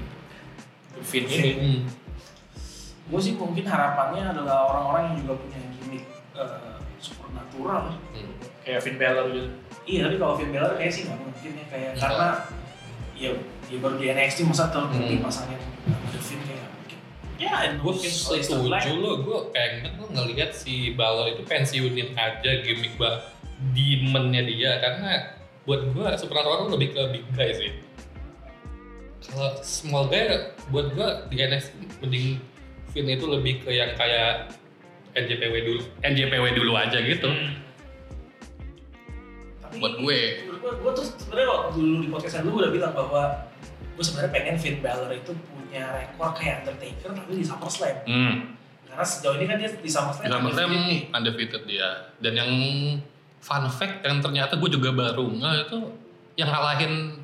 [1.03, 1.51] Finn ini.
[1.59, 1.81] Hmm.
[3.05, 8.31] gue sih mungkin harapannya adalah orang-orang yang juga punya gimmick uh, supernatural Hmm.
[8.61, 9.49] Kayak Finn Balor gitu.
[9.85, 12.01] iya tapi kalau Finn Balor kayak sih nggak mungkin ya kayak Iya.
[12.01, 12.29] karena
[13.15, 13.31] ya
[13.65, 15.05] dia baru di NXT masa terus Hmm.
[15.07, 15.61] dipasangin
[16.11, 16.99] The Fiend kayak mungkin
[17.37, 22.51] ya gue mungkin kalau setuju lo gue pengen gue ngelihat si Balor itu pensiunin aja
[22.61, 23.21] gimmick bah
[23.71, 25.11] demonnya dia karena
[25.65, 27.73] buat gue supernatural tuh lebih ke big guy sih
[29.25, 30.29] kalau small guy
[30.69, 31.71] buat gue di NXT
[32.01, 32.27] mending
[32.91, 34.53] Finn itu lebih ke yang kayak
[35.15, 37.53] NJPW dulu NJPW dulu aja gitu Hmm.
[39.63, 40.21] Tapi buat gue.
[40.45, 43.23] menurut gue, gue tuh sebenarnya waktu dulu di podcast dulu gue udah bilang bahwa
[43.95, 48.35] gue sebenarnya pengen Finn Balor itu punya rekor kayak Undertaker tapi di SummerSlam hmm.
[48.87, 51.01] karena sejauh ini kan dia di SummerSlam Di SummerSlam undefeated nih.
[51.11, 51.89] undefeated dia.
[52.21, 52.51] Dan yang
[53.39, 55.79] fun fact yang ternyata gue juga baru nggak itu
[56.35, 57.24] yang ngalahin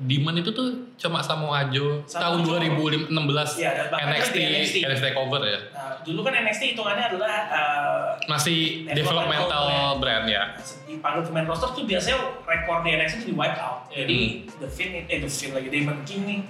[0.00, 1.60] Demon itu tuh cuma Joe Samoa
[2.08, 2.56] tahun Joe.
[2.56, 3.12] 2016
[3.60, 4.76] Iya, dan bahkan NXT, di NXT.
[4.88, 5.60] NXT cover ya.
[5.70, 8.96] Nah, dulu kan NXT hitungannya adalah uh, Masih Developmental
[9.44, 9.64] developmental
[10.00, 10.44] brand ya.
[10.88, 13.84] dipanggil ke main roster tuh biasanya rekor di NXT itu di wipe out.
[13.84, 13.92] Hmm.
[13.94, 14.20] Jadi
[14.56, 16.40] The Fiend, eh The Fiend lagi Demon King nih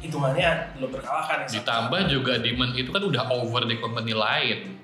[0.00, 1.60] hitungannya belum berkalahkan ya.
[1.60, 4.80] Ditambah juga Demon itu kan udah over di company lain.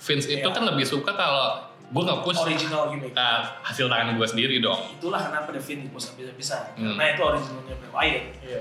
[0.00, 0.56] Vince itu Iya.
[0.56, 3.12] kan lebih suka kalau gue nggak push original gimmick.
[3.18, 4.78] uh, hasil tangan gue sendiri dong.
[4.94, 6.94] Itulah kenapa The Fiend bisa bisa Hmm.
[6.94, 8.24] Karena itu originalnya Bray Wyatt.
[8.46, 8.60] Iya.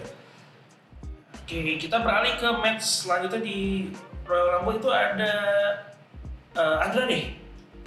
[1.38, 3.90] Oke, kita beralih ke match selanjutnya di
[4.26, 5.34] Royal Rumble itu ada
[6.58, 7.38] uh, Andrade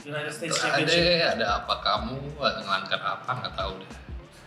[0.02, 3.90] United States Ada Championship ada apa kamu ngelanggar apa nggak tahu deh.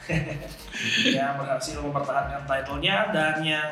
[1.18, 3.72] yang berhasil mempertahankan title-nya dan yang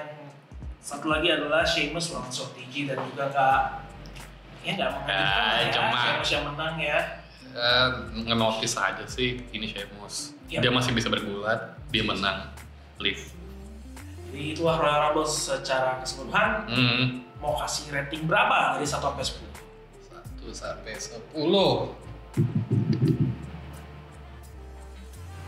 [0.84, 3.60] satu lagi adalah Sheamus lawan Sotigi dan juga nggak
[4.64, 7.00] ya nggak mengejutkan Ah, lah ya cuma- Sheamus yang menang ya
[7.54, 7.90] Eh,
[8.20, 10.34] ngenotis aja sih ini Sheamus.
[10.50, 10.58] Iya.
[10.60, 12.50] Dia masih bisa bergulat, dia menang.
[12.98, 13.30] Live.
[14.26, 17.22] jadi itulah Royal Rumble secara keseluruhan Hmm.
[17.38, 19.54] mau kasih rating berapa dari 1 sampai 10
[20.02, 21.94] Satu sampai sepuluh.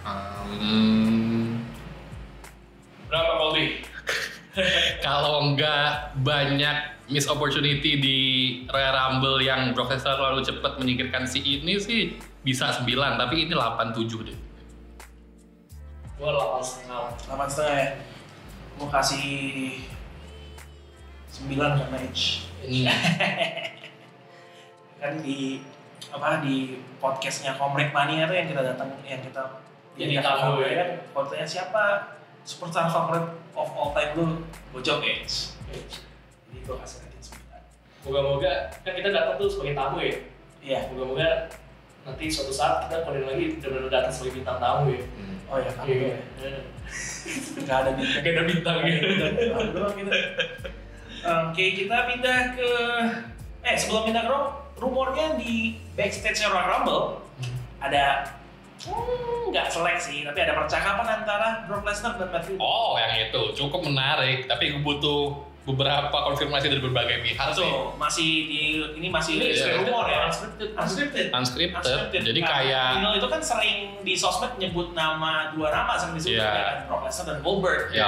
[0.05, 1.34] Hmm,
[5.15, 5.87] kalau nggak
[6.19, 8.17] banyak miss opportunity di
[8.67, 12.01] Royal Rumble yang Profesor lalu cepat menyingkirkan si ini sih
[12.41, 12.83] bisa 9
[13.15, 14.37] tapi ini 87 deh.
[16.15, 17.15] Gue 8 setengah.
[17.31, 17.87] 8 setengah ya
[18.75, 19.79] mau kasih
[21.31, 21.47] 9
[21.79, 22.89] karena Edge Hmm.
[24.97, 25.61] kan di
[26.09, 26.55] apa di
[26.97, 29.43] podcastnya Komrek Mania tuh yang kita datang yang kita
[29.93, 30.75] Jadi kita- ya.
[30.75, 31.83] kan fotonya siapa
[32.45, 33.25] superstar favorit
[33.57, 34.25] of all time lu
[34.71, 37.23] Bojok Edge jadi gue kasih rating
[38.05, 40.13] 9 Moga-moga kan kita datang tuh sebagai tamu ya.
[40.61, 40.79] Iya.
[40.93, 41.49] Moga-moga
[42.05, 45.01] nanti suatu saat kita koordinat lagi benar-benar datang sebagai bintang tamu ya.
[45.49, 45.85] Oh ya, kan.
[45.89, 46.13] Iya.
[47.65, 48.21] Nggak ada bintang.
[48.21, 48.77] Gak ada bintang.
[49.57, 50.13] Aduh, doang kita.
[51.25, 52.71] Oke, kita pindah ke
[53.65, 54.37] eh sebelum pindah ke
[54.77, 57.25] rumornya di backstage Royal Rumble
[57.81, 58.29] ada
[58.87, 62.59] hmm, nggak selek sih, tapi ada percakapan antara Brock Lesnar dan Matt Riddle.
[62.59, 65.33] Oh, yang itu cukup menarik, tapi gue butuh
[65.65, 67.65] beberapa konfirmasi dari berbagai pihak sih.
[67.65, 68.61] Betul, masih di
[68.95, 69.73] ini masih Iya, di iya.
[69.79, 70.19] rumor ya.
[70.29, 70.69] Unscripted.
[70.71, 71.25] Unscripted.
[71.31, 72.21] Unscripted, Unscripted.
[72.23, 76.37] jadi Karena kayak Riddle itu kan sering di sosmed nyebut nama dua nama sering disebut
[76.37, 76.45] Iya.
[76.47, 77.81] ya kan Brock Lesnar dan Goldberg.
[77.91, 78.07] ya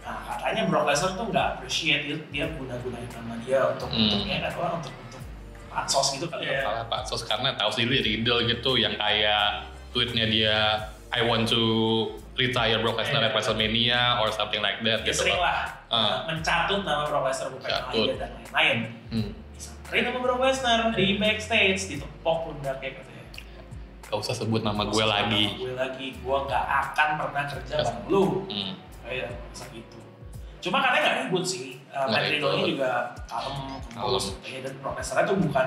[0.00, 4.08] Nah, katanya Brock Lesnar tuh nggak appreciate dia, dia guna-gunain nama dia untuk Hmm.
[4.08, 5.20] untuk ya kan orang untuk untuk
[5.68, 6.62] pansos gitu kali ya.
[6.62, 10.56] salah Pak Sos karena tahu sendiri Riddle gitu yang kayak tweetnya dia
[11.08, 11.62] I want to
[12.36, 16.28] retire Brock Lesnar at WrestleMania or something like that Ya gitu sering lah Ah.
[16.28, 18.78] mencatut nama Brock Lesnar bukan nama dan lain-lain.
[19.08, 19.30] Hmm.
[19.56, 23.24] Disamperin sama Brock Lesnar di backstage, ditepok pundaknya katanya.
[24.04, 25.44] Gak usah sebut nama gue lagi.
[25.48, 28.24] nama Gue lagi, gue nggak akan pernah kerja bareng lu.
[28.52, 28.72] Hmm.
[29.00, 29.98] Kayak masa gitu.
[30.60, 31.80] Cuma katanya nggak ribut sih.
[31.88, 32.70] Uh, Matt Riddle ini ribut.
[32.76, 32.90] juga
[33.24, 33.56] kalem.
[33.96, 34.24] Kalem.
[34.44, 35.66] Ya, dan Brock Lesnar itu bukan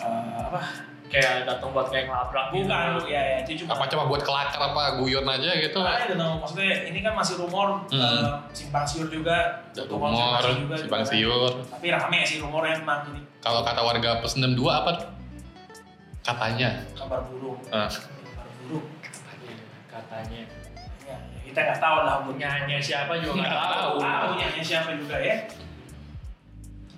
[0.00, 0.60] uh, apa?
[1.06, 2.66] Kayak datang buat kayak ngelabrak gitu.
[2.66, 5.78] Bukan, ya, ya itu cuma Apa coba buat kelakar apa guyon aja gitu?
[5.78, 8.02] I don't know, maksudnya ini kan masih rumor, Hmm.
[8.02, 11.50] uh, simpang siur juga, Rumor, Tukang simpang juga, siur.
[11.70, 14.90] Tapi rame sih rumornya emang jadi Kalau kata warga plus 62 apa?
[14.98, 15.08] tuh?
[16.26, 16.82] Katanya.
[16.98, 17.54] kabar burung.
[17.70, 17.86] Ah.
[17.86, 18.86] Kabar burung.
[18.98, 19.54] Katanya.
[19.86, 20.42] Katanya.
[21.06, 23.94] Ya, kita nggak tahu lah Nyanyi siapa juga nggak tahu.
[24.02, 24.30] tahu.
[24.34, 25.36] nyanyi siapa juga ya.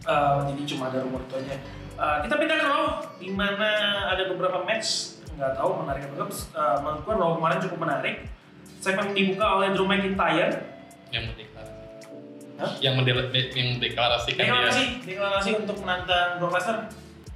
[0.08, 1.52] Eh, jadi cuma ada rumor itu aja.
[1.98, 2.84] Eh, kita pindah ke Raw,
[3.18, 3.70] di mana
[4.06, 6.30] ada beberapa match nggak tahu menarik apa enggak.
[6.30, 8.16] Eh, menurut gue Raw kemarin cukup menarik.
[8.78, 10.54] Segmen dibuka oleh Drew McIntyre.
[11.10, 11.74] Yang mendeklarasi.
[12.56, 12.70] Hah?
[12.78, 15.06] Yang, mendel- yang mendeklarasikan Deklarasi, dia.
[15.08, 16.78] deklarasi untuk menantang Brock Lesnar.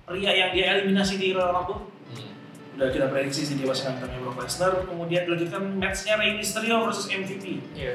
[0.02, 1.90] Pria yang dia eliminasi di Royal Rumble.
[2.08, 2.30] Hmm.
[2.74, 4.82] Udah kita prediksi sih dia pasti nantangnya Brock Lesnar.
[4.84, 7.58] Kemudian dilanjutkan matchnya Rey Mysterio versus MVP.
[7.72, 7.94] Iya.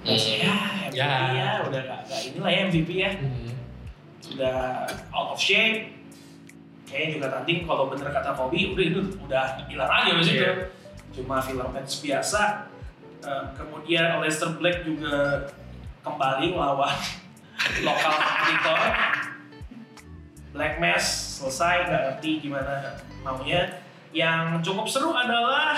[0.00, 0.08] Hmm.
[0.08, 1.52] Ya, MVP ya, Ya.
[1.64, 3.10] udah gak, gak inilah ya MVP ya.
[3.14, 3.43] Hmm.
[4.32, 5.92] Udah out of shape.
[6.88, 10.40] Kayaknya juga tanding kalau bener kata Kobe, udah itu udah hilang aja abis itu.
[10.40, 10.52] Iya.
[11.12, 12.70] Cuma filler match biasa.
[13.24, 15.48] Eh, kemudian Aleister Black juga
[16.04, 16.92] kembali melawan
[17.86, 18.80] lokal kompetitor.
[20.54, 21.04] Black Mass
[21.42, 22.94] selesai, nggak ngerti gimana
[23.26, 23.82] maunya.
[24.14, 25.74] Yang cukup seru adalah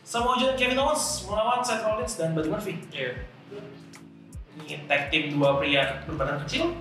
[0.00, 2.74] Samoa Joe Kevin Owens melawan Seth Rollins dan Buddy Murphy.
[2.88, 3.28] Iya.
[4.56, 6.72] Ini tag team dua pria berbadan kecil.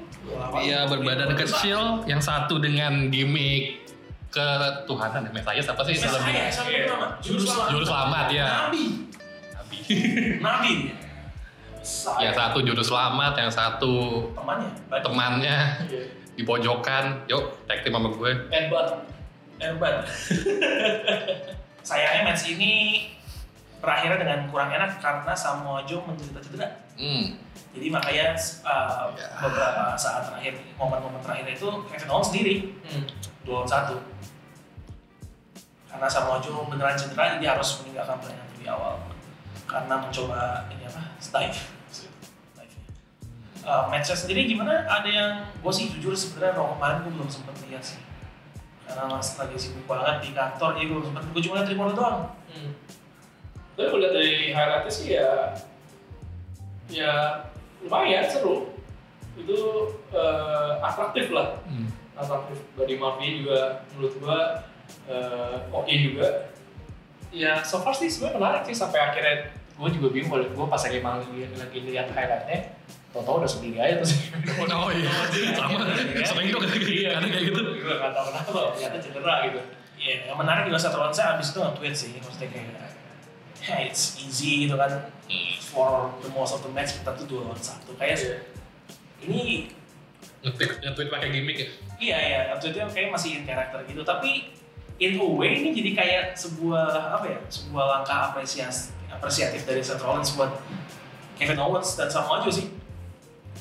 [0.60, 3.88] Iya berbadan kecil, yang satu dengan gimmick
[4.30, 6.54] ketuhanan ya, Mesias apa sih istilahnya?
[6.54, 6.86] siapa Iya.
[7.24, 7.70] Juru selamat.
[7.74, 8.48] Juru selamat ya.
[8.70, 8.84] Nabi.
[9.58, 9.78] Nabi.
[10.46, 10.74] Nabi
[12.20, 13.94] yang satu juru selamat, yang satu
[14.36, 14.72] temannya.
[14.90, 15.04] Buddy.
[15.04, 15.58] temannya
[15.88, 16.04] Iya.
[16.36, 17.06] di pojokan.
[17.32, 18.32] Yuk, tag team sama gue.
[18.52, 18.88] Erban.
[19.60, 19.96] Erban.
[21.88, 22.72] Sayangnya match ini
[23.80, 26.68] berakhirnya dengan kurang enak karena Samoa Joe menderita cedera.
[27.00, 27.40] Hmm.
[27.72, 28.36] Jadi makanya
[28.68, 29.28] uh, Ya.
[29.40, 33.08] beberapa saat terakhir, momen-momen terakhir itu Kevin Owens sendiri Hmm.
[33.48, 33.96] dua lawan satu.
[35.90, 39.00] Karena Samoa Joe beneran cedera, jadi harus meninggalkan pertandingan di awal.
[39.66, 41.60] Karena mencoba ini apa, dive.
[42.58, 42.78] Dive.
[43.66, 44.86] Uh, matchnya sendiri gimana?
[44.86, 45.32] Ada yang,
[45.62, 48.02] gue sih jujur sebenarnya Raw kemarin gue belum sempet lihat sih.
[48.86, 51.24] Karena mas lagi sibuk banget di kantor, jadi gue belum sempet.
[51.32, 52.20] Gue cuma lihat doang.
[52.50, 52.72] Hmm.
[53.78, 55.30] Tapi kalau lihat dari highlightnya sih ya,
[56.90, 57.46] ya
[57.80, 58.74] lumayan seru.
[59.34, 59.58] Itu
[60.12, 61.88] eh, atraktif lah, Hmm.
[62.14, 62.60] atraktif.
[62.74, 63.60] Body Murphy juga
[63.94, 64.40] menurut gua
[65.06, 66.28] eh, oke juga.
[67.30, 70.82] Ya so far sih sebenarnya menarik sih sampai akhirnya gue juga bingung kalau gue pas
[70.82, 72.76] lagi emang lagi, lagi lihat highlightnya,
[73.16, 74.28] tau-tau udah sendiri aja terus.
[74.60, 75.08] Oh iya,
[75.56, 75.88] sama.
[76.20, 77.62] Sering tuh Iya, ada kayak gitu.
[77.80, 79.60] Gue nggak tahu kenapa, ternyata cedera gitu.
[79.96, 82.68] Iya, yang menarik juga Seth Rollins abis itu nge-tweet sih, maksudnya kayak
[83.62, 84.92] ya it's easy gitu kan
[85.30, 85.54] Hmm.
[85.62, 85.90] for
[86.20, 88.38] the most of the match kita tuh dua lawan satu kayak Iya.
[89.22, 89.70] ini
[90.42, 91.68] Nge-tweet, nge-tweet pakai gimmick ya.
[92.00, 94.50] iya ya tweetnya kayak masih in karakter gitu tapi
[94.98, 100.00] in a way ini jadi kayak sebuah apa ya sebuah langkah apresiasi apresiatif dari Seth
[100.00, 100.50] Rollins buat
[101.36, 102.72] Kevin Owens dan Samoa Joe sih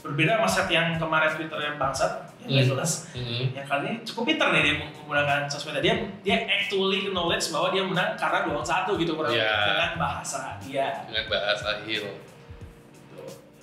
[0.01, 2.73] berbeda sama Seth yang kemarin Twitternya bangsat yang gak Hmm.
[2.73, 3.45] jelas Hmm.
[3.53, 5.95] yang kali ini cukup pintar nih dia menggunakan sosmed dia
[6.25, 9.45] dia actually knowledge bahwa dia menang karena dua lawan satu gitu kurang lebih.
[9.45, 9.61] Iya.
[9.69, 12.09] dengan bahasa dia Dengan bahasa heel.
[12.09, 13.21] Gitu.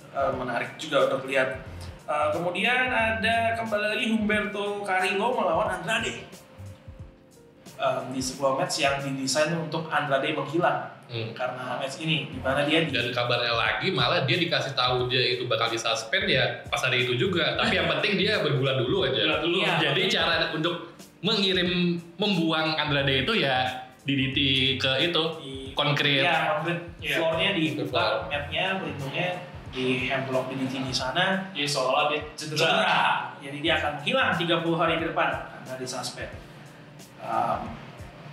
[0.08, 1.50] Eh, menarik juga untuk lihat
[2.06, 6.22] Eh, kemudian ada kembali lagi Humberto Carrillo melawan Andrade
[7.74, 11.30] um, di sebuah match yang didesain untuk Andrade menghilang Hmm.
[11.38, 15.22] karena match ini di mana dia di Dan kabarnya lagi malah dia dikasih tahu dia
[15.38, 17.54] itu bakal disuspend ya pas hari itu juga.
[17.54, 19.14] Tapi yang penting dia bergulat dulu aja.
[19.14, 19.56] Bergulat dulu.
[19.62, 19.72] Iya.
[19.80, 24.38] Jadi cara untuk mengirim membuang Andrade itu ya DDT
[24.78, 26.22] ke itu di konkret.
[26.26, 27.16] ya konkret Iya.
[27.22, 27.58] floornya Floor.
[27.62, 29.28] dibuka matnya pelindungnya
[29.70, 32.56] di handblock di di sana Jadi seolah dia cedera.
[32.58, 33.02] cedera
[33.38, 36.30] jadi dia akan hilang 30 hari ke depan karena disuspend
[37.20, 37.60] um,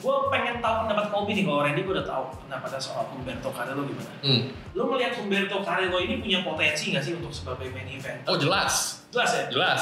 [0.03, 3.87] gue pengen tahu pendapat Kobe nih kalau Randy gue udah tahu pendapatnya soal Humberto Carrillo
[3.87, 4.51] gimana Hmm.
[4.75, 9.07] lo melihat Humberto Carrillo ini punya potensi nggak sih untuk sebagai main event Oh jelas,
[9.09, 9.81] jelas ya jelas.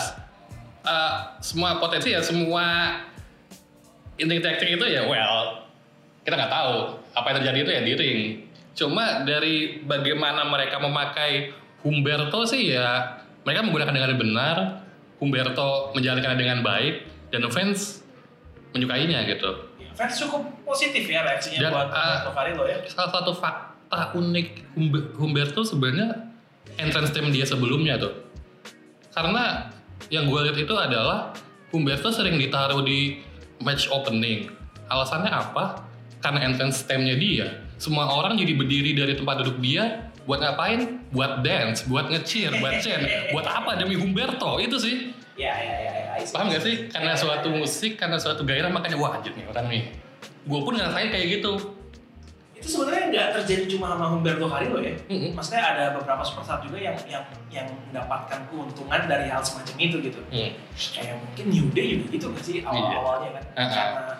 [0.81, 2.97] Eh, semua potensi ya semua
[4.17, 5.65] inting tactic itu ya well
[6.21, 6.73] kita nggak tahu
[7.11, 8.19] apa yang terjadi itu ya di ring.
[8.71, 11.49] Cuma dari bagaimana mereka memakai
[11.81, 14.57] Humberto sih ya mereka menggunakan dengan benar.
[15.17, 18.01] Humberto menjalankannya dengan baik dan fans
[18.73, 19.69] menyukainya gitu.
[19.95, 25.11] Fans cukup positif ya reaksinya Dan, buat uh, Carrillo ya Salah satu fakta unik Humbe-
[25.19, 26.31] Humberto sebenarnya
[26.79, 28.13] entrance team dia sebelumnya tuh.
[29.11, 29.67] Karena
[30.07, 31.35] yang gue lihat itu adalah
[31.71, 33.19] Humberto sering ditaruh di
[33.63, 34.51] match opening.
[34.91, 35.87] Alasannya apa?
[36.19, 37.47] Karena entrance teamnya dia.
[37.81, 41.01] Semua orang jadi berdiri dari tempat duduk dia buat ngapain?
[41.09, 43.03] Buat dance, buat nge-cheer, buat chant.
[43.33, 44.61] buat apa demi Humberto?
[44.61, 45.15] Itu sih.
[45.35, 46.33] Ya ya ya ya see.
[46.35, 46.75] Paham gak sih?
[46.87, 49.83] Karena suatu musik, karena suatu gairah makanya wah anjir nih orang nih.
[50.43, 51.53] Gue pun ngerasain kayak gitu.
[52.61, 55.33] itu sebenarnya nggak terjadi cuma sama Humberto Carrillo ya Mm-mm.
[55.33, 60.21] maksudnya ada beberapa superstar juga yang yang yang mendapatkan keuntungan dari hal semacam itu gitu
[60.29, 60.53] Hmm.
[60.93, 63.65] kayak mungkin New Day juga gitu nggak sih awal-awalnya kan Uh-uh.
[63.73, 64.13] karena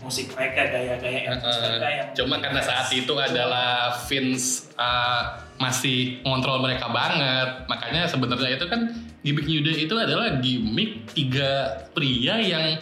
[0.00, 5.22] musik mereka gaya-gaya Uh, mereka yang cuma karena saat itu adalah Vince uh,
[5.60, 8.80] masih ngontrol mereka banget makanya sebenarnya itu kan
[9.24, 12.76] gimmick New Day itu adalah gimmick tiga pria yang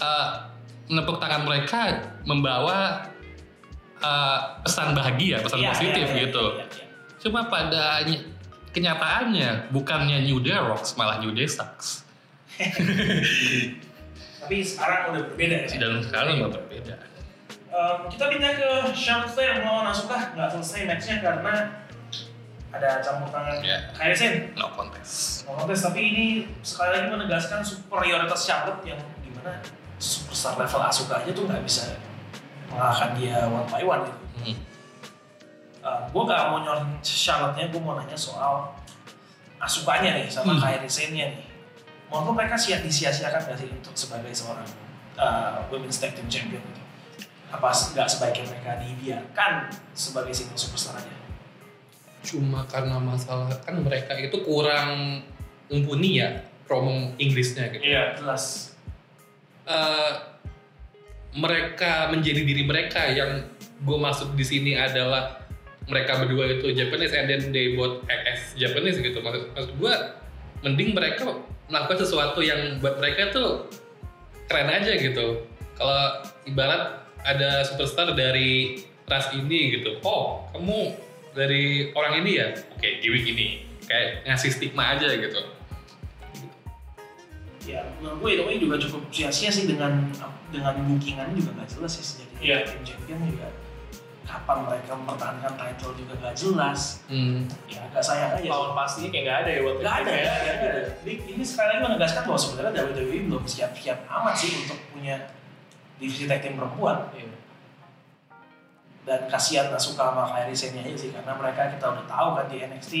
[0.00, 0.48] uh,
[0.88, 1.80] menepuk tangan mereka
[2.24, 3.08] membawa
[4.00, 6.44] uh, pesan bahagia pesan Iya, positif iya, iya, gitu.
[6.50, 6.84] iya, iya.
[7.20, 8.24] cuma pada ny-
[8.72, 12.02] kenyataannya bukannya New Day rocks malah New Day sucks.
[14.44, 15.68] Tapi sekarang udah berbeda ya?
[15.78, 16.94] Dan sekarang nggak berbeda.
[17.74, 21.54] Em, kita pindah ke Charlotte Flair melawan Asuka nggak selesai matchnya karena
[22.74, 23.62] ada campur tangan.
[23.94, 26.24] Kairi Sane no contest No contest, tapi ini
[26.66, 29.62] sekali lagi menegaskan superioritas Charlotte yang di mana
[30.02, 31.94] superstar level Asuka aja tuh nggak bisa
[32.68, 34.20] mengalahkan dia one by one gitu.
[34.34, 34.56] Hmm.
[35.84, 38.72] gue gak mau nyorotin Charlotte-nya, gue mau nanya soal
[39.60, 40.60] Asukanya nih sama Hmm.
[40.60, 41.44] Kairi Sane-nya nih.
[42.08, 44.66] Menurut lo mereka siap disia-siakan gak sih untuk sebagai seorang
[45.16, 46.82] uh, Women's Tag Team Champion gitu?
[47.54, 49.52] Apa nggak sebaiknya mereka dibiarkan
[49.94, 51.23] sebagai single superstar aja?
[52.24, 55.20] Cuma karena masalah kan mereka itu kurang
[55.68, 57.84] mumpuni ya promo Inggrisnya gitu.
[57.84, 58.16] Iya.
[58.16, 58.74] Jelas.
[59.68, 60.12] Eh,
[61.34, 63.44] mereka menjadi diri mereka yang
[63.82, 65.44] gue maksud di sini adalah
[65.84, 69.94] mereka berdua itu Japanese and then they both act as Japanese gitu maksud, maksud gue
[70.64, 71.28] mending mereka
[71.68, 73.68] melakukan sesuatu yang buat mereka tuh
[74.48, 75.44] keren aja gitu
[75.76, 80.96] kalau ibarat ada superstar dari ras ini gitu oh kamu
[81.34, 83.46] dari orang ini ya oke gimmick ini
[83.84, 85.42] kayak ngasih stigma aja gitu
[87.64, 88.30] Ya, menurut gue
[88.60, 90.12] itu juga cukup sia-sia sih dengan
[90.52, 92.44] dengan bookingan juga nggak jelas sih sejatinya.
[92.44, 92.56] Iya.
[92.68, 93.48] Tim champion juga
[94.24, 96.80] kapan mereka mempertahankan title juga nggak jelas.
[97.08, 97.48] hmm.
[97.72, 98.48] Ya agak sayang aja.
[98.52, 100.32] Lawan pastinya kayak nggak ada ya buat Nggak ada, ya, ya.
[100.36, 100.70] nggak ada.
[101.08, 105.16] Ini, ini sekali lagi menegaskan bahwa sebenarnya WWE belum siap-siap amat sih untuk punya
[105.96, 106.96] divisi tag team perempuan.
[107.16, 107.32] Iya.
[109.04, 112.56] Dan kasihan Asuka sama Kairi Sane aja sih karena mereka kita udah tahu kan di
[112.58, 112.94] NXT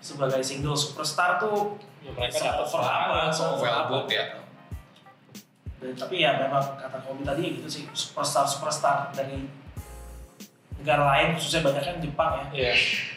[0.00, 3.84] sebagai single superstar tuh Ya, mereka dapat apa.
[3.86, 4.24] booked ya.
[5.76, 9.44] Dan, tapi ya memang kata Kobe tadi gitu sih superstar superstar dari
[10.74, 12.72] negara lain khususnya banyak kan Jepang ya Iya.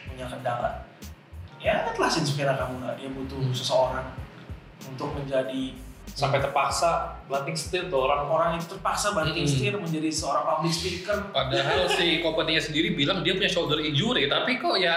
[0.05, 0.71] punya kendala.
[1.59, 3.55] Ya telah Shinsuke Nakamura dia butuh Hmm.
[3.55, 4.07] seseorang
[4.83, 5.71] untuk menjadi
[6.13, 9.49] Sampai terpaksa banting setir tuh orang orang yang terpaksa banting Hmm.
[9.49, 11.17] setir menjadi seorang public speaker.
[11.33, 14.93] Padahal si company sendiri bilang dia punya shoulder injury, tapi kok ya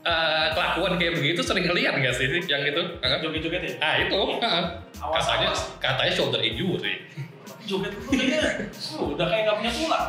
[0.00, 2.82] eh, kelakuan kayak begitu sering ngeliat nggak sih yang itu?
[3.00, 3.72] Joget-joget ya.
[3.80, 4.64] Ah itu, heeh.
[5.04, 5.60] Awas katanya awas.
[5.76, 7.04] katanya shoulder injury.
[7.44, 10.06] Tapi joget itu kayaknya uh, udah kayak nggak punya tulang.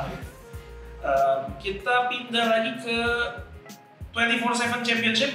[1.05, 2.97] Eh, kita pindah lagi ke
[4.15, 5.31] 24/7 Championship.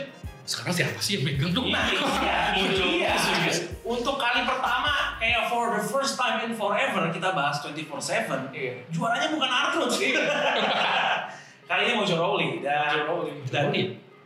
[0.50, 1.62] Sekarang siapa sih yang megang tuh?
[1.70, 2.88] Nah, iya, Muncul.
[2.98, 3.14] iya.
[3.94, 8.50] Untuk kali pertama, kayak for the first time in forever, kita bahas 24/7.
[8.50, 8.82] Iya.
[8.90, 10.10] Juaranya bukan Arthur sih.
[11.70, 13.06] kali ini Mojo Rawley dan
[13.46, 13.70] dan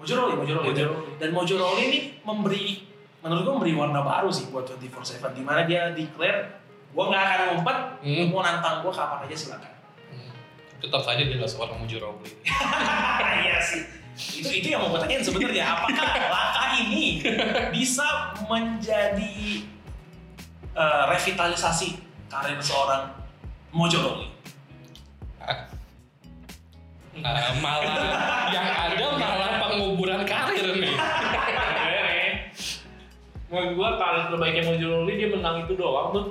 [0.01, 0.73] Mojo Rawley, Mojo Rawley.
[0.73, 0.85] Mojo
[1.21, 2.65] Dan, Mojo Rawley ini memberi
[3.21, 6.65] menurut gue memberi warna baru sih buat 24/7 di mana dia declare
[6.95, 8.31] Gue nggak akan ngumpet, Hmm.
[8.31, 9.73] mau nantang gue kapan aja silakan.
[10.79, 12.31] Tetap saja dia nggak seorang Mujurobli.
[13.43, 13.83] iya sih.
[14.15, 17.19] Itu itu yang mau gue tanyain sebenarnya apakah langkah ini
[17.75, 19.35] bisa menjadi
[20.75, 21.99] eh, revitalisasi
[22.31, 23.11] karir seorang
[23.75, 24.31] Mojoroli?
[25.43, 25.67] Ah,
[27.63, 30.95] malah yang ada malah penguburan karir nih.
[33.51, 36.27] Menurut gua karir terbaiknya Mojololi dia menang itu doang tuh.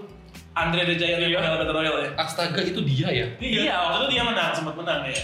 [0.54, 1.40] Andre the Giant Iya.
[1.40, 2.10] yang Battle Royale ya?
[2.20, 3.26] Astaga itu dia ya.
[3.42, 5.18] Iya, waktu itu dia menang, sempat menang ya.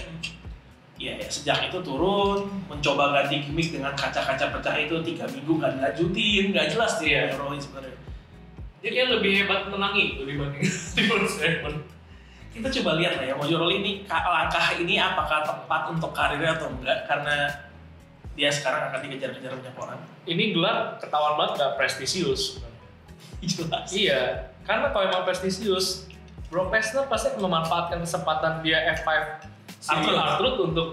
[0.99, 5.79] Iya, ya, sejak itu turun, mencoba ganti gimmick dengan kaca-kaca pecah itu tiga minggu nggak
[5.79, 7.39] dilanjutin, nggak jelas dia Iya.
[7.39, 7.95] Rolling sebenarnya.
[8.83, 11.73] Dia kayak lebih hebat menang itu dibanding Steven Seven.
[12.51, 16.59] Kita coba lihat lah ya, Mojo Rolling ini ka- langkah ini apakah tepat untuk karirnya
[16.59, 17.07] atau enggak?
[17.07, 17.47] Karena
[18.35, 19.99] dia sekarang akan dikejar-kejar banyak orang.
[20.27, 22.59] Ini gelar ketahuan banget gak prestisius.
[23.39, 23.87] Jelas.
[23.95, 26.11] Iya, karena kalau emang prestisius,
[26.51, 29.07] Brock Lesnar pasti memanfaatkan kesempatan dia F5
[29.79, 30.15] si Arthur.
[30.15, 30.89] Arthur untuk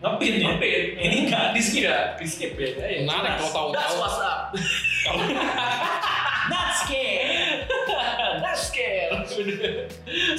[0.00, 0.56] Ngepin ya?
[0.56, 0.82] ngepin.
[0.96, 1.84] Ini nggak di skip.
[1.84, 2.72] Iya, di skip ya.
[2.72, 3.04] ya.
[3.04, 3.76] Menarik kalau tahu-tahu.
[3.76, 4.40] That's what's up.
[6.52, 7.68] Not scared.
[8.40, 9.12] Not scared.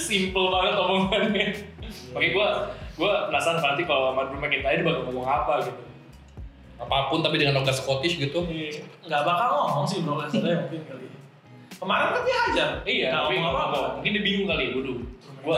[0.02, 1.46] Simple banget omongannya.
[2.18, 5.84] Oke, gua gua penasaran nanti kalau sama Drew McIntyre bakal ngomong apa gitu.
[6.82, 8.42] Apa pun tapi dengan logat Scottish gitu.
[9.06, 11.06] Nggak bakal ngomong sih Brock Lesnar ya mungkin kali.
[11.78, 12.70] Kemarin kan dia hajar.
[12.82, 13.80] Iya, tapi ngomong apa-apa.
[14.02, 14.98] Mungkin dia bingung kali, waduh.
[15.46, 15.58] Gua.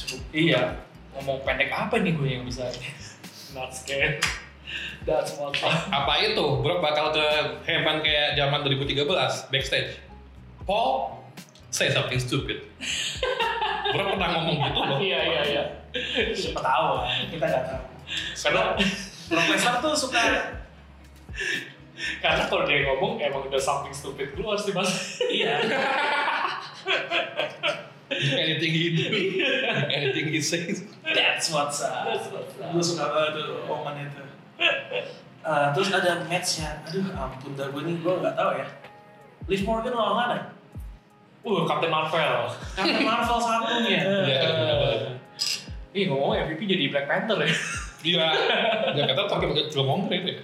[0.00, 0.20] Cukup.
[0.32, 0.80] iya,
[1.16, 2.64] ngomong pendek apa nih gue yang bisa
[3.56, 4.22] not scared.
[5.02, 5.90] That's what's up.
[5.90, 6.46] Apa itu?
[6.62, 7.24] Brock bakal ke
[7.66, 9.98] Heyman kayak zaman 2013 backstage.
[10.62, 11.18] Paul,
[11.74, 12.62] say something stupid.
[13.92, 14.98] Brock pernah ngomong gitu loh.
[15.02, 15.64] Iya, iya, iya.
[16.36, 16.86] Siapa tahu,
[17.34, 17.82] kita nggak tahu.
[18.46, 18.62] Karena
[19.30, 20.22] Brock Lesnar tuh suka
[22.20, 25.20] karena kalau dia ngomong emang udah something stupid keluar sih mas.
[25.28, 25.60] iya.
[28.10, 29.06] Anything he do,
[29.86, 30.82] anything he says.
[31.06, 32.10] That's what's up.
[32.10, 32.74] That's what's up.
[32.74, 34.22] Gue suka banget tuh omongan itu.
[35.40, 38.66] Eh, terus ada match ya, aduh ampun dah gue nih gue nggak tahu ya.
[39.48, 40.36] Liv Morgan lawan mana?
[41.40, 42.50] Uh, Captain Marvel.
[42.76, 44.00] Captain Marvel satunya.
[44.26, 44.98] Iya, benar-benar.
[45.90, 47.54] Ih ngomong MVP jadi Black Panther ya.
[48.00, 48.26] Dia,
[48.96, 50.32] dia kata pakai belum ngomong itu.
[50.32, 50.40] ya.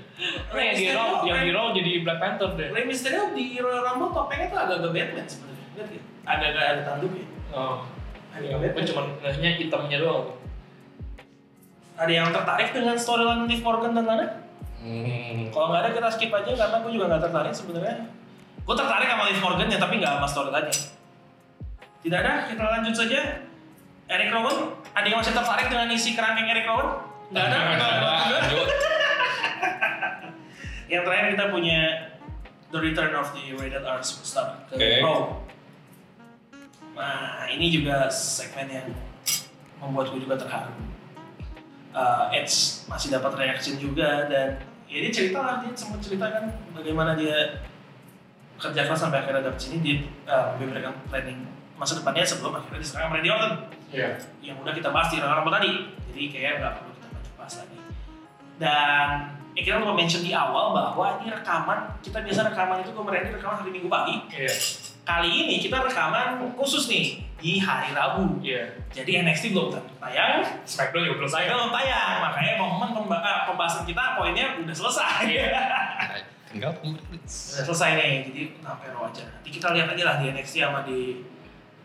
[0.52, 2.68] Nah, yang di Raw, yang di Raw jadi Black Panther deh.
[2.72, 5.66] Rey Mysterio di Royal Rumble topengnya tuh agak-agak Batman sebenarnya.
[5.76, 6.00] Lihat ya?
[6.24, 7.24] Agak-agak ada tanduknya.
[7.54, 7.84] Oh.
[8.36, 10.36] Ada Ya, gue cuma hanya hitamnya doang.
[11.96, 14.26] Ada yang tertarik dengan storyline Liv Morgan dan Lana?
[14.84, 15.48] Hmm.
[15.48, 17.96] Kalau nggak ada kita skip aja karena gue juga nggak tertarik sebenarnya.
[18.60, 20.76] Gue tertarik sama Liv Morgan ya tapi nggak sama storyline-nya.
[22.04, 23.20] Tidak ada, kita lanjut saja.
[24.06, 27.02] Eric Rowan, ada yang masih tertarik dengan isi kerangkeng Eric Rowan?
[27.34, 27.58] Nggak ada.
[28.38, 28.68] Lanjut.
[30.92, 31.80] Yang terakhir kita punya
[32.70, 35.02] The Return of the Rated R Superstar ke Oke.
[35.02, 35.45] Raw.
[36.96, 38.88] Nah, ini juga segmen yang
[39.78, 40.72] membuat gue juga terharu.
[41.92, 46.44] Uh, Edge masih dapat reaction juga dan ya dia cerita lah dia sempat cerita kan
[46.72, 47.64] bagaimana dia
[48.56, 49.96] kerja keras sampai akhirnya dapet sini dia
[50.28, 53.52] uh, memberikan planning masa depannya sebelum akhirnya diserang sama Randy Orton
[53.86, 54.08] Iya.
[54.44, 55.70] yang udah kita bahas di rangka tadi
[56.12, 57.78] jadi kayaknya nggak perlu kita bahas lagi
[58.60, 59.08] dan
[59.56, 63.32] ya kita lupa mention di awal bahwa ini rekaman kita biasa rekaman itu kemarin ini
[63.40, 64.52] rekaman hari minggu pagi Iya.
[65.06, 68.74] Kali ini kita rekaman khusus nih di hari Rabu Iya.
[68.90, 71.56] jadi NXT belum tayang Smackdown juga belum saya sayang.
[71.56, 75.46] belum tayang makanya momen pemba- ah, pembahasan kita poinnya udah selesai Iya.
[76.50, 77.22] Tinggal udah
[77.62, 81.22] selesai nih jadi sampai Raw aja nanti kita lihat aja lah di NXT sama di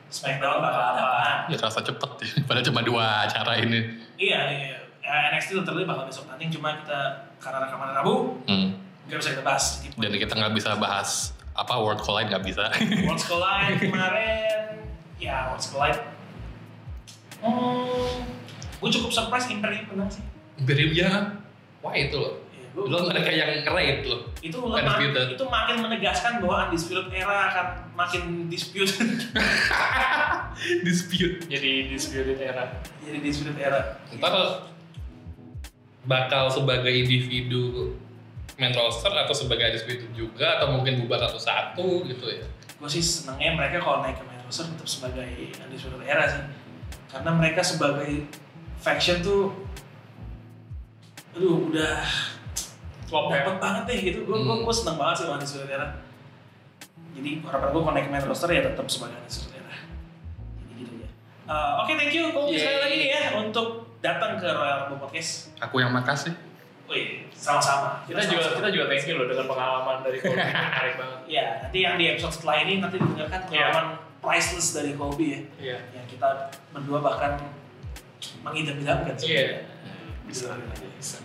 [0.07, 2.29] SmackDown bakal ada apa Ya terasa cepet ya.
[2.47, 3.79] Padahal cuma dua acara ini.
[4.17, 4.75] Iya, iya.
[4.99, 6.99] Ya, NXT literally bakal besok tanding, cuma kita
[7.39, 8.75] karena rekaman Rabu, Hmm.
[9.07, 9.65] nggak bisa kita bahas.
[9.81, 12.73] Jadi, Dan kita nggak bisa bahas apa World Collide nggak bisa.
[13.05, 14.81] Worlds Collide kemarin,
[15.17, 16.01] ya Worlds Collide.
[17.37, 18.25] Hmm,
[18.77, 20.25] gue cukup surprise Imperium menang sih.
[20.57, 21.09] Imperium ya.
[21.81, 22.41] Wah itu loh.
[22.53, 24.29] Ya, Belum ada kayak yang raid loh.
[24.41, 25.13] itu Undisputed.
[25.13, 28.89] lemah, itu makin menegaskan bahwa Undisputed Era akan makin dispute.
[30.85, 31.47] Dispute.
[31.47, 32.81] Jadi disputed era.
[33.01, 33.97] Jadi Undisputed Era.
[34.13, 34.61] Ntar
[36.01, 37.93] bakal sebagai individu
[38.61, 42.45] main roster atau sebagai undisputed juga atau mungkin bubar satu-satu gitu ya.
[42.77, 45.25] Gue sih senengnya mereka kalau naik ke main roster tetap sebagai
[45.59, 46.43] Undisputed Era sih.
[47.07, 48.29] Karena mereka sebagai
[48.77, 49.51] faction tuh,
[51.31, 52.05] aduh udah
[53.03, 53.43] Klop ya.
[53.43, 54.63] dapet banget deh gitu gue gue Hmm.
[54.63, 55.87] gue seneng banget sih sama Undisputed Era
[57.11, 59.75] jadi harapan gue connect main roster ya tetap sebagai Undisputed Era
[60.61, 61.09] jadi gitu ya
[61.43, 62.79] Eh, oke thank you Kobe sekali Yeay.
[62.79, 63.67] lagi nih ya untuk
[63.99, 66.33] datang ke Royal Rumble Podcast Aku yang makasih.
[66.91, 68.03] Wih, sama-sama.
[68.03, 68.57] Kita juga sama-sama.
[68.59, 71.19] kita juga thank you loh dengan pengalaman dari Kobe menarik banget.
[71.25, 73.85] Ya, nanti yang di episode setelah ini nanti didengarkan pengalaman
[74.19, 75.39] priceless dari Kobe ya.
[75.55, 75.77] Iya.
[75.95, 76.29] Yang kita
[76.69, 77.39] berdua bahkan
[78.43, 79.31] mengidam-idamkan sih.
[79.31, 79.71] Iya.
[80.27, 80.51] Bisa.
[80.91, 81.17] Bisa.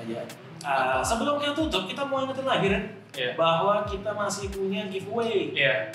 [0.00, 0.20] aja.
[0.64, 3.36] Ah, sebelum kita tutup, kita mau ingetin lagi Ren, Iya.
[3.36, 5.92] bahwa kita masih punya giveaway, Iya.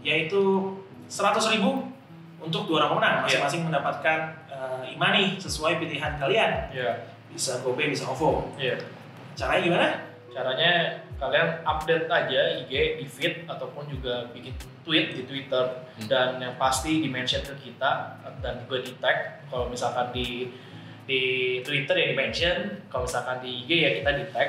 [0.00, 0.76] yaitu
[1.08, 1.88] 100.000 ribu
[2.38, 3.24] untuk dua orang pemenang, Iya.
[3.24, 4.18] masing-masing mendapatkan
[4.50, 6.68] eh, imani sesuai pilihan kalian.
[6.68, 6.92] Iya.
[7.30, 8.50] Bisa GoPay, bisa OVO.
[8.58, 8.76] Iya.
[9.34, 9.86] Caranya gimana?
[10.30, 10.72] Caranya
[11.20, 16.08] kalian update aja IG di feed ataupun juga bikin tweet di Twitter Hmm.
[16.08, 20.48] dan yang pasti di mention ke kita dan juga di tag kalau misalkan di
[21.04, 21.20] di
[21.60, 22.56] Twitter ya di mention
[22.88, 24.48] kalau misalkan di IG ya kita di tag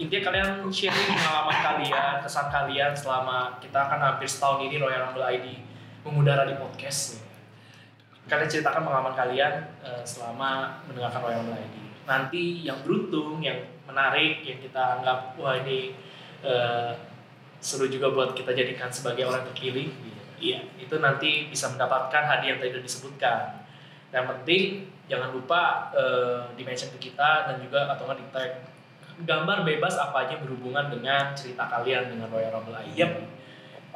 [0.00, 5.28] intinya kalian sharing pengalaman kalian kesan kalian selama kita akan hampir setahun ini Royal Rumble
[5.28, 5.60] ID
[6.08, 7.20] mengudara di podcast
[8.26, 14.58] kalian ceritakan pengalaman kalian eh, selama mendengarkan Royal ID nanti yang beruntung yang menarik yang
[14.62, 15.94] kita anggap wah ini
[16.42, 16.90] eh,
[17.62, 19.90] seru juga buat kita jadikan sebagai orang terpilih
[20.36, 23.42] iya itu nanti bisa mendapatkan hadiah yang tadi sudah disebutkan.
[24.14, 24.62] Yang penting
[25.10, 28.52] jangan lupa eh, di mention ke kita dan juga atau nggak di tag.
[29.16, 33.12] Gambar bebas apa aja berhubungan dengan cerita kalian dengan Royal Rumble ID Yep.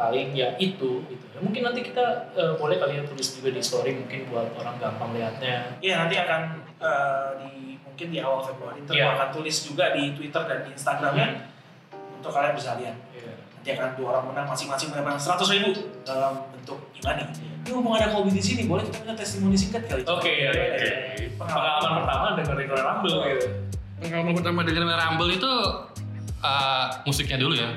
[0.01, 3.93] Paling ya itu gitu ya mungkin nanti kita eh, boleh kalian tulis juga di story
[4.01, 6.41] mungkin buat orang gampang lihatnya Iya nanti akan
[6.81, 7.53] eh, di
[7.85, 9.05] mungkin di awal Februari Iya.
[9.05, 11.29] gua akan tulis juga di Twitter dan di Instagramnya
[12.17, 12.97] untuk kalian bisa lihat.
[13.13, 13.33] Iya.
[13.61, 15.69] Nanti akan dua orang menang masing-masing mendapatkan seratus ribu
[16.05, 17.29] dalam bentuk imani.
[17.61, 20.01] Ini mumpung ada Kobe di sini, boleh kita minta testimoni singkat kali?
[20.09, 20.81] Oke, ya, Boleh, oke.
[20.81, 20.97] ya.
[21.37, 23.47] Pengalaman pertama dengerin Rumble gitu.
[24.01, 25.53] Pengalaman pertama dengan Rumble itu
[26.41, 27.69] uh, musiknya dulu ya.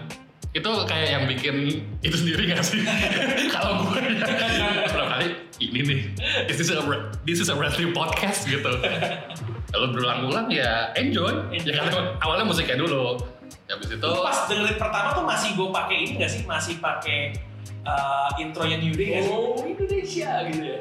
[0.54, 2.86] Itu kayak yang bikin itu sendiri gak sih?
[3.54, 3.98] Kalau gue
[4.94, 5.28] berapa kali
[5.58, 6.00] ini nih,
[6.46, 6.78] this is a
[7.26, 8.70] this is a wrestling podcast gitu.
[9.74, 11.34] Kalau berulang-ulang ya enjoy.
[11.50, 13.18] Ya karena awalnya musiknya dulu.
[13.66, 16.42] Habis itu pas dengerin pertama tuh masih gue pakai ini gak sih?
[16.46, 17.34] Masih pakai
[17.82, 19.34] uh, intronya New Day gak sih?
[19.34, 20.80] Oh, Indonesia gitu ya.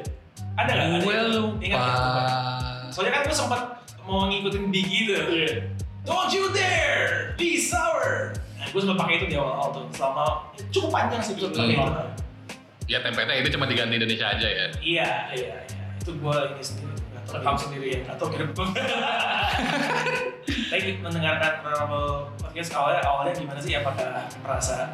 [0.53, 0.85] Ada nggak?
[0.85, 1.65] Ada gue yang- lupa.
[1.65, 2.93] Ingat.
[2.93, 3.61] Soalnya kan gue sempat
[4.05, 5.17] mau ngikutin Biggie tuh.
[5.33, 5.53] Iya.
[6.05, 8.35] Don't you dare be sour.
[8.73, 9.85] Gue sempat pakai itu di awal-awal tuh.
[9.93, 10.25] Selama
[10.67, 11.41] cukup panjang sih Hmm.
[11.45, 12.03] pakai itu.
[12.83, 14.65] Ya tempatnya itu cuma diganti Indonesia aja ya.
[14.75, 15.85] Iya, iya, iya.
[15.95, 16.91] Itu gue ini sendiri.
[17.23, 17.99] Rekam di- sendiri ya.
[18.11, 18.49] Atau kirim
[20.43, 23.71] Tapi mendengarkan Rumble Podcast awalnya, awalnya gimana sih?
[23.73, 24.05] Apakah
[24.41, 24.89] merasa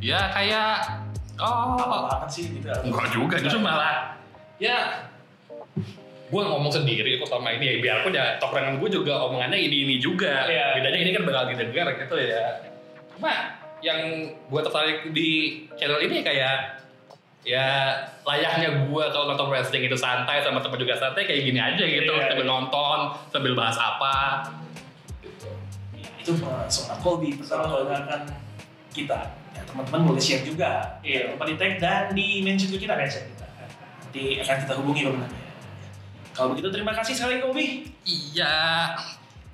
[0.00, 1.04] Ya kayak
[1.36, 2.72] oh apa banget sih gitu?
[2.80, 4.16] Enggak juga, justru malah
[4.56, 5.04] ya
[6.30, 9.94] gue ngomong sendiri kok sama ini ya biarpun ya tongkrongan gue juga omongannya ini ini
[9.98, 10.78] juga Iya.
[10.78, 12.62] bedanya ini kan bakal didengar gitu ya
[13.18, 13.34] cuma
[13.82, 14.00] yang
[14.46, 15.30] gue tertarik di
[15.74, 16.78] channel ini kayak
[17.42, 21.82] ya layaknya gue kalau nonton wrestling itu santai sama teman juga santai kayak gini aja
[21.82, 22.52] gitu Iya, sambil iya.
[22.52, 22.98] nonton
[23.32, 24.16] sambil bahas apa
[25.96, 26.32] Ya, itu
[26.68, 28.28] soal Colby pertama mendengarkan
[28.92, 29.36] kita.
[29.52, 31.00] Ya, teman-teman boleh share juga.
[31.00, 31.32] Iya.
[31.32, 33.46] Lupa di tag dan di mention ke kita mention kita.
[34.00, 35.49] Nanti akan kita hubungi pemenangnya.
[36.40, 37.84] Kalau begitu terima kasih sekali Kobi.
[38.08, 38.96] iya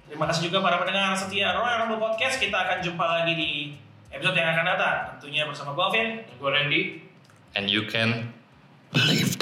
[0.07, 2.39] Terima kasih juga para pendengar setia Royal Rumble Podcast.
[2.39, 3.51] Kita akan jumpa lagi di
[4.14, 4.97] episode yang akan datang.
[5.18, 6.09] Tentunya bersama gue Alvin.
[6.39, 6.82] Gue Randy.
[7.57, 8.32] and you can
[8.93, 9.34] believe